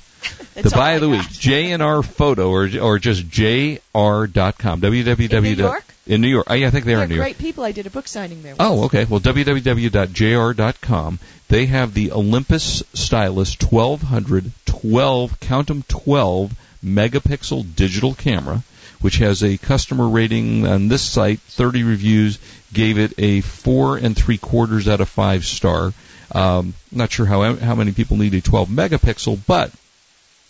The 0.55 0.71
buy 0.71 0.93
of 0.93 1.01
the 1.03 1.09
week, 1.09 1.29
J&R 1.31 2.03
Photo, 2.03 2.49
or 2.51 2.69
or 2.81 2.99
just 2.99 3.29
jr.com. 3.29 4.81
www. 4.81 5.31
In 5.33 5.43
New 5.43 5.51
York? 5.55 5.85
In 6.07 6.21
New 6.21 6.29
York. 6.29 6.47
Oh, 6.49 6.55
yeah, 6.55 6.69
I 6.69 6.71
think 6.71 6.85
they 6.87 6.95
are 6.95 6.97
They're 6.99 7.05
in 7.05 7.11
New 7.11 7.17
York. 7.17 7.27
great 7.27 7.39
people. 7.39 7.65
I 7.65 7.73
did 7.73 7.87
a 7.87 7.91
book 7.91 8.09
signing 8.09 8.43
there. 8.43 8.55
Oh, 8.59 8.85
okay. 8.85 9.05
Well, 9.05 9.21
www.jr.com. 9.21 11.19
They 11.49 11.67
have 11.67 11.95
the 11.95 12.13
Olympus 12.13 12.83
Stylus 12.95 13.57
1200 13.61 14.51
12 14.67 15.41
count 15.41 15.71
'em 15.71 15.83
12 15.89 16.53
megapixel 16.85 17.75
digital 17.75 18.15
camera, 18.15 18.63
which 19.01 19.19
has 19.19 19.43
a 19.43 19.57
customer 19.59 20.09
rating 20.09 20.67
on 20.67 20.89
this 20.89 21.03
site 21.03 21.41
30 21.41 21.83
reviews 21.83 22.39
gave 22.73 22.99
it 22.99 23.13
a 23.19 23.41
four 23.43 23.97
and 23.97 24.17
three 24.17 24.39
quarters 24.39 24.89
out 24.89 25.01
of 25.01 25.09
five 25.09 25.45
star. 25.45 25.93
Um, 26.33 26.75
not 26.93 27.13
sure 27.13 27.27
how 27.27 27.55
how 27.57 27.75
many 27.75 27.93
people 27.93 28.17
need 28.17 28.35
a 28.35 28.41
12 28.41 28.69
megapixel, 28.69 29.39
but 29.47 29.71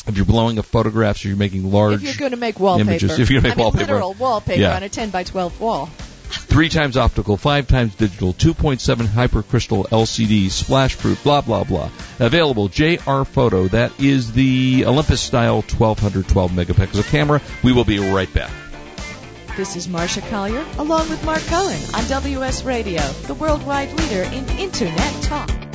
if 0.06 0.16
you're 0.16 0.26
blowing 0.26 0.58
up 0.58 0.64
photographs 0.66 1.24
or 1.24 1.28
you're 1.28 1.36
making 1.36 1.70
large 1.70 1.94
if 1.94 2.02
you're 2.02 2.14
going 2.14 2.30
to 2.32 2.36
make 2.36 2.58
wallpaper, 2.60 2.90
images, 2.90 3.18
if 3.18 3.30
you're 3.30 3.40
going 3.40 3.54
to 3.54 3.56
make 3.56 3.56
I 3.56 3.56
mean, 3.56 3.64
wallpaper, 3.64 3.92
literal 3.92 4.14
wallpaper 4.14 4.60
Yeah. 4.60 4.76
on 4.76 4.82
a 4.82 4.88
10 4.88 5.10
by 5.10 5.24
12 5.24 5.60
wall. 5.60 5.86
three 6.28 6.68
times 6.68 6.96
optical, 6.96 7.36
five 7.36 7.66
times 7.68 7.94
digital, 7.94 8.32
2.7 8.32 9.06
hypercrystal 9.06 9.88
LCD, 9.88 10.50
splash 10.50 10.96
proof, 10.98 11.22
blah 11.22 11.40
blah 11.40 11.64
blah. 11.64 11.90
Available 12.18 12.68
JR 12.68 13.22
Photo. 13.24 13.68
That 13.68 13.92
is 14.00 14.32
the 14.32 14.84
Olympus 14.86 15.20
style 15.20 15.62
1212 15.62 16.50
megapixel 16.52 17.08
camera. 17.10 17.40
We 17.62 17.72
will 17.72 17.84
be 17.84 17.98
right 17.98 18.32
back. 18.32 18.50
This 19.56 19.74
is 19.76 19.88
Marcia 19.88 20.20
Collier, 20.20 20.64
along 20.78 21.08
with 21.08 21.24
Mark 21.24 21.40
Cohen 21.46 21.80
on 21.94 22.04
WS 22.08 22.64
Radio, 22.64 23.00
the 23.26 23.32
worldwide 23.34 23.90
leader 23.92 24.22
in 24.22 24.46
Internet 24.58 25.22
talk. 25.22 25.65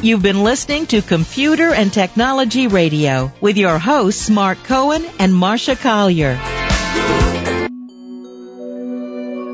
You've 0.00 0.22
been 0.22 0.44
listening 0.44 0.86
to 0.86 1.02
Computer 1.02 1.74
and 1.74 1.92
Technology 1.92 2.68
Radio 2.68 3.32
with 3.40 3.56
your 3.56 3.80
hosts 3.80 4.30
Mark 4.30 4.62
Cohen 4.62 5.04
and 5.18 5.34
Marcia 5.34 5.74
Collier. 5.74 6.36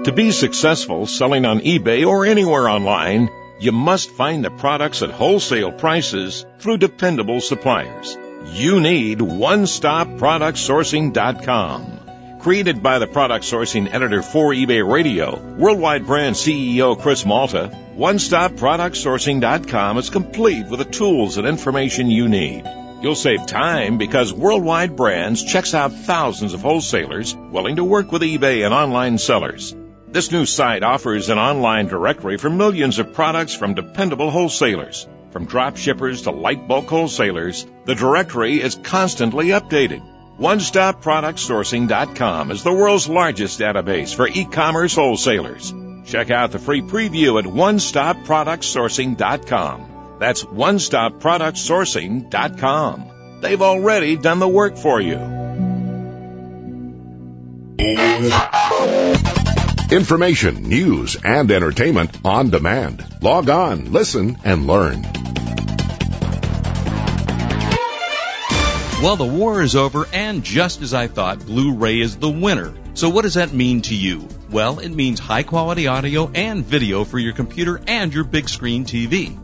To 0.04 0.12
be 0.14 0.32
successful 0.32 1.06
selling 1.06 1.46
on 1.46 1.60
eBay 1.60 2.06
or 2.06 2.26
anywhere 2.26 2.68
online, 2.68 3.30
you 3.58 3.72
must 3.72 4.10
find 4.10 4.44
the 4.44 4.50
products 4.50 5.00
at 5.00 5.10
wholesale 5.10 5.72
prices 5.72 6.44
through 6.58 6.76
dependable 6.76 7.40
suppliers. 7.40 8.18
You 8.52 8.80
need 8.80 9.20
OneStopProductSourcing.com. 9.20 12.00
Created 12.40 12.82
by 12.82 12.98
the 12.98 13.06
product 13.06 13.46
sourcing 13.46 13.90
editor 13.90 14.20
for 14.20 14.52
eBay 14.52 14.86
Radio, 14.86 15.40
worldwide 15.56 16.06
brand 16.06 16.36
CEO 16.36 17.00
Chris 17.00 17.24
Malta, 17.24 17.70
OneStopProductSourcing.com 17.96 19.98
is 19.98 20.10
complete 20.10 20.66
with 20.66 20.80
the 20.80 20.84
tools 20.84 21.38
and 21.38 21.46
information 21.46 22.10
you 22.10 22.28
need. 22.28 22.64
You'll 23.00 23.14
save 23.14 23.46
time 23.46 23.98
because 23.98 24.32
Worldwide 24.32 24.96
Brands 24.96 25.44
checks 25.44 25.74
out 25.74 25.92
thousands 25.92 26.54
of 26.54 26.62
wholesalers 26.62 27.36
willing 27.36 27.76
to 27.76 27.84
work 27.84 28.10
with 28.10 28.22
eBay 28.22 28.64
and 28.64 28.74
online 28.74 29.18
sellers. 29.18 29.76
This 30.08 30.32
new 30.32 30.44
site 30.44 30.82
offers 30.82 31.28
an 31.28 31.38
online 31.38 31.86
directory 31.86 32.36
for 32.36 32.50
millions 32.50 32.98
of 32.98 33.12
products 33.12 33.54
from 33.54 33.74
dependable 33.74 34.32
wholesalers. 34.32 35.06
From 35.30 35.46
drop 35.46 35.76
shippers 35.76 36.22
to 36.22 36.32
light 36.32 36.66
bulk 36.66 36.88
wholesalers, 36.88 37.64
the 37.84 37.94
directory 37.94 38.60
is 38.60 38.74
constantly 38.74 39.50
updated. 39.50 40.02
OneStopProductSourcing.com 40.40 42.50
is 42.50 42.64
the 42.64 42.72
world's 42.72 43.08
largest 43.08 43.60
database 43.60 44.12
for 44.12 44.26
e-commerce 44.26 44.96
wholesalers. 44.96 45.72
Check 46.04 46.30
out 46.30 46.52
the 46.52 46.58
free 46.58 46.82
preview 46.82 47.38
at 47.38 47.46
OneStopProductSourcing.com. 47.46 50.16
That's 50.20 50.44
OneStopProductSourcing.com. 50.44 53.40
They've 53.40 53.62
already 53.62 54.16
done 54.16 54.38
the 54.38 54.48
work 54.48 54.76
for 54.76 55.00
you. 55.00 55.18
Information, 59.90 60.62
news, 60.62 61.16
and 61.22 61.50
entertainment 61.50 62.18
on 62.24 62.50
demand. 62.50 63.04
Log 63.20 63.48
on, 63.48 63.92
listen, 63.92 64.38
and 64.44 64.66
learn. 64.66 65.02
Well, 69.02 69.16
the 69.16 69.30
war 69.30 69.60
is 69.60 69.76
over, 69.76 70.06
and 70.12 70.42
just 70.42 70.80
as 70.80 70.94
I 70.94 71.08
thought, 71.08 71.44
Blu-ray 71.44 72.00
is 72.00 72.16
the 72.16 72.30
winner. 72.30 72.72
So 72.94 73.10
what 73.10 73.22
does 73.22 73.34
that 73.34 73.52
mean 73.52 73.82
to 73.82 73.94
you? 73.94 74.26
Well, 74.54 74.78
it 74.78 74.90
means 74.90 75.18
high 75.18 75.42
quality 75.42 75.88
audio 75.88 76.30
and 76.32 76.64
video 76.64 77.02
for 77.02 77.18
your 77.18 77.32
computer 77.32 77.80
and 77.88 78.14
your 78.14 78.22
big 78.22 78.48
screen 78.48 78.84
TV. 78.84 79.43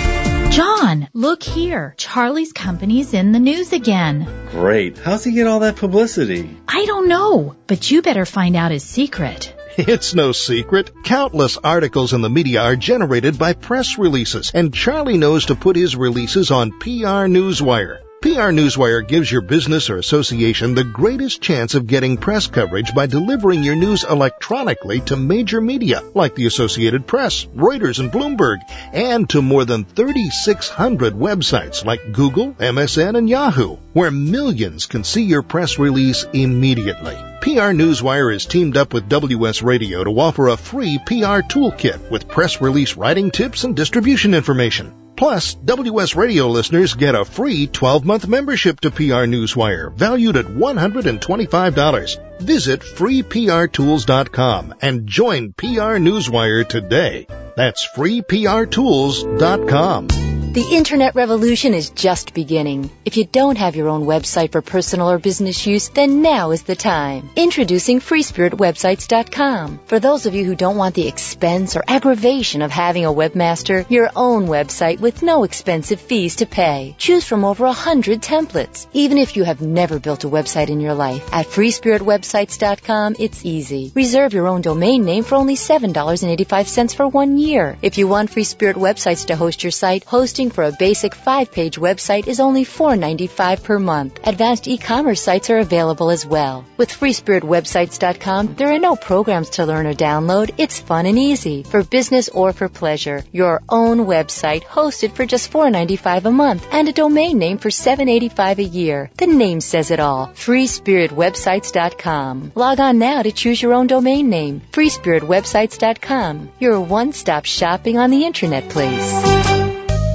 John, 0.51 1.07
look 1.13 1.43
here. 1.43 1.95
Charlie's 1.97 2.51
company's 2.51 3.13
in 3.13 3.31
the 3.31 3.39
news 3.39 3.71
again. 3.71 4.27
Great. 4.49 4.97
How's 4.97 5.23
he 5.23 5.31
get 5.31 5.47
all 5.47 5.61
that 5.61 5.77
publicity? 5.77 6.57
I 6.67 6.85
don't 6.85 7.07
know, 7.07 7.55
but 7.67 7.89
you 7.89 8.01
better 8.01 8.25
find 8.25 8.57
out 8.57 8.71
his 8.71 8.83
secret. 8.83 9.55
It's 9.77 10.13
no 10.13 10.33
secret. 10.33 10.91
Countless 11.05 11.55
articles 11.55 12.11
in 12.11 12.21
the 12.21 12.29
media 12.29 12.61
are 12.61 12.75
generated 12.75 13.39
by 13.39 13.53
press 13.53 13.97
releases, 13.97 14.51
and 14.53 14.73
Charlie 14.73 15.17
knows 15.17 15.45
to 15.45 15.55
put 15.55 15.77
his 15.77 15.95
releases 15.95 16.51
on 16.51 16.77
PR 16.77 17.29
Newswire. 17.31 17.99
PR 18.21 18.53
Newswire 18.53 19.07
gives 19.07 19.31
your 19.31 19.41
business 19.41 19.89
or 19.89 19.97
association 19.97 20.75
the 20.75 20.83
greatest 20.83 21.41
chance 21.41 21.73
of 21.73 21.87
getting 21.87 22.17
press 22.17 22.45
coverage 22.45 22.93
by 22.93 23.07
delivering 23.07 23.63
your 23.63 23.75
news 23.75 24.03
electronically 24.03 24.99
to 25.01 25.15
major 25.15 25.59
media 25.59 26.03
like 26.13 26.35
the 26.35 26.45
Associated 26.45 27.07
Press, 27.07 27.45
Reuters, 27.55 27.97
and 27.97 28.11
Bloomberg, 28.11 28.57
and 28.93 29.27
to 29.31 29.41
more 29.41 29.65
than 29.65 29.85
3,600 29.85 31.15
websites 31.15 31.83
like 31.83 32.13
Google, 32.13 32.53
MSN, 32.53 33.17
and 33.17 33.27
Yahoo, 33.27 33.77
where 33.93 34.11
millions 34.11 34.85
can 34.85 35.03
see 35.03 35.23
your 35.23 35.41
press 35.41 35.79
release 35.79 36.23
immediately. 36.31 37.17
PR 37.41 37.73
Newswire 37.73 38.31
is 38.31 38.45
teamed 38.45 38.77
up 38.77 38.93
with 38.93 39.09
WS 39.09 39.63
Radio 39.63 40.03
to 40.03 40.11
offer 40.11 40.49
a 40.49 40.57
free 40.57 40.99
PR 41.07 41.41
toolkit 41.41 42.11
with 42.11 42.27
press 42.27 42.61
release 42.61 42.97
writing 42.97 43.31
tips 43.31 43.63
and 43.63 43.75
distribution 43.75 44.35
information. 44.35 45.00
Plus, 45.21 45.53
WS 45.53 46.15
Radio 46.15 46.47
listeners 46.47 46.95
get 46.95 47.13
a 47.13 47.23
free 47.23 47.67
12-month 47.67 48.27
membership 48.27 48.79
to 48.79 48.89
PR 48.89 49.29
Newswire, 49.29 49.93
valued 49.93 50.35
at 50.35 50.47
$125. 50.47 52.39
Visit 52.39 52.81
freeprtools.com 52.81 54.73
and 54.81 55.05
join 55.05 55.53
PR 55.53 56.01
Newswire 56.01 56.67
today. 56.67 57.27
That's 57.55 57.87
freeprtools.com. 57.95 60.30
The 60.53 60.75
internet 60.75 61.15
revolution 61.15 61.73
is 61.73 61.91
just 61.91 62.33
beginning. 62.33 62.89
If 63.05 63.15
you 63.15 63.23
don't 63.23 63.57
have 63.57 63.77
your 63.77 63.87
own 63.87 64.05
website 64.05 64.51
for 64.51 64.61
personal 64.61 65.09
or 65.09 65.17
business 65.17 65.65
use, 65.65 65.87
then 65.87 66.21
now 66.21 66.51
is 66.51 66.63
the 66.63 66.75
time. 66.75 67.29
Introducing 67.37 68.01
freespiritwebsites.com. 68.01 69.79
For 69.85 70.01
those 70.01 70.25
of 70.25 70.35
you 70.35 70.43
who 70.43 70.55
don't 70.55 70.75
want 70.75 70.95
the 70.95 71.07
expense 71.07 71.77
or 71.77 71.85
aggravation 71.87 72.61
of 72.61 72.69
having 72.69 73.05
a 73.05 73.13
webmaster, 73.13 73.89
your 73.89 74.09
own 74.13 74.47
website 74.47 74.99
with 74.99 75.23
no 75.23 75.45
expensive 75.45 76.01
fees 76.01 76.35
to 76.37 76.45
pay. 76.45 76.95
Choose 76.97 77.23
from 77.23 77.45
over 77.45 77.63
a 77.63 77.71
hundred 77.71 78.21
templates. 78.21 78.87
Even 78.91 79.17
if 79.17 79.37
you 79.37 79.45
have 79.45 79.61
never 79.61 79.99
built 79.99 80.25
a 80.25 80.29
website 80.29 80.67
in 80.67 80.81
your 80.81 80.95
life, 80.95 81.29
at 81.31 81.45
freespiritwebsites.com, 81.47 83.15
it's 83.19 83.45
easy. 83.45 83.93
Reserve 83.95 84.33
your 84.33 84.47
own 84.47 84.59
domain 84.59 85.05
name 85.05 85.23
for 85.23 85.35
only 85.35 85.55
$7.85 85.55 86.93
for 86.93 87.07
one 87.07 87.37
year. 87.37 87.77
If 87.81 87.97
you 87.97 88.09
want 88.09 88.31
Free 88.31 88.43
Spirit 88.43 88.75
websites 88.75 89.27
to 89.27 89.37
host 89.37 89.63
your 89.63 89.71
site, 89.71 90.03
hosting 90.41 90.55
for 90.55 90.63
a 90.63 90.71
basic 90.77 91.15
five-page 91.15 91.77
website 91.77 92.27
is 92.27 92.39
only 92.39 92.63
$4.95 92.65 93.63
per 93.63 93.79
month. 93.79 94.19
Advanced 94.23 94.67
e-commerce 94.67 95.21
sites 95.21 95.49
are 95.49 95.59
available 95.59 96.09
as 96.09 96.25
well. 96.25 96.65
With 96.77 96.89
freespiritwebsites.com, 96.89 98.55
there 98.55 98.73
are 98.73 98.79
no 98.79 98.95
programs 98.95 99.51
to 99.51 99.65
learn 99.65 99.85
or 99.85 99.93
download. 99.93 100.51
It's 100.57 100.79
fun 100.79 101.05
and 101.05 101.19
easy 101.19 101.63
for 101.63 101.83
business 101.83 102.29
or 102.29 102.53
for 102.53 102.69
pleasure. 102.69 103.23
Your 103.31 103.61
own 103.69 104.07
website 104.07 104.63
hosted 104.63 105.15
for 105.15 105.25
just 105.25 105.51
$4.95 105.51 106.25
a 106.25 106.31
month 106.31 106.67
and 106.71 106.87
a 106.87 106.93
domain 106.93 107.37
name 107.37 107.57
for 107.57 107.69
$7.85 107.69 108.57
a 108.57 108.63
year. 108.63 109.11
The 109.17 109.27
name 109.27 109.61
says 109.61 109.91
it 109.91 109.99
all. 109.99 110.27
freespiritwebsites.com. 110.27 112.53
Log 112.55 112.79
on 112.79 112.97
now 112.97 113.21
to 113.21 113.31
choose 113.31 113.61
your 113.61 113.73
own 113.73 113.87
domain 113.87 114.29
name. 114.29 114.61
freespiritwebsites.com. 114.71 116.51
Your 116.59 116.81
one-stop 116.81 117.45
shopping 117.45 117.97
on 117.97 118.11
the 118.11 118.25
internet 118.25 118.69
place. 118.69 119.60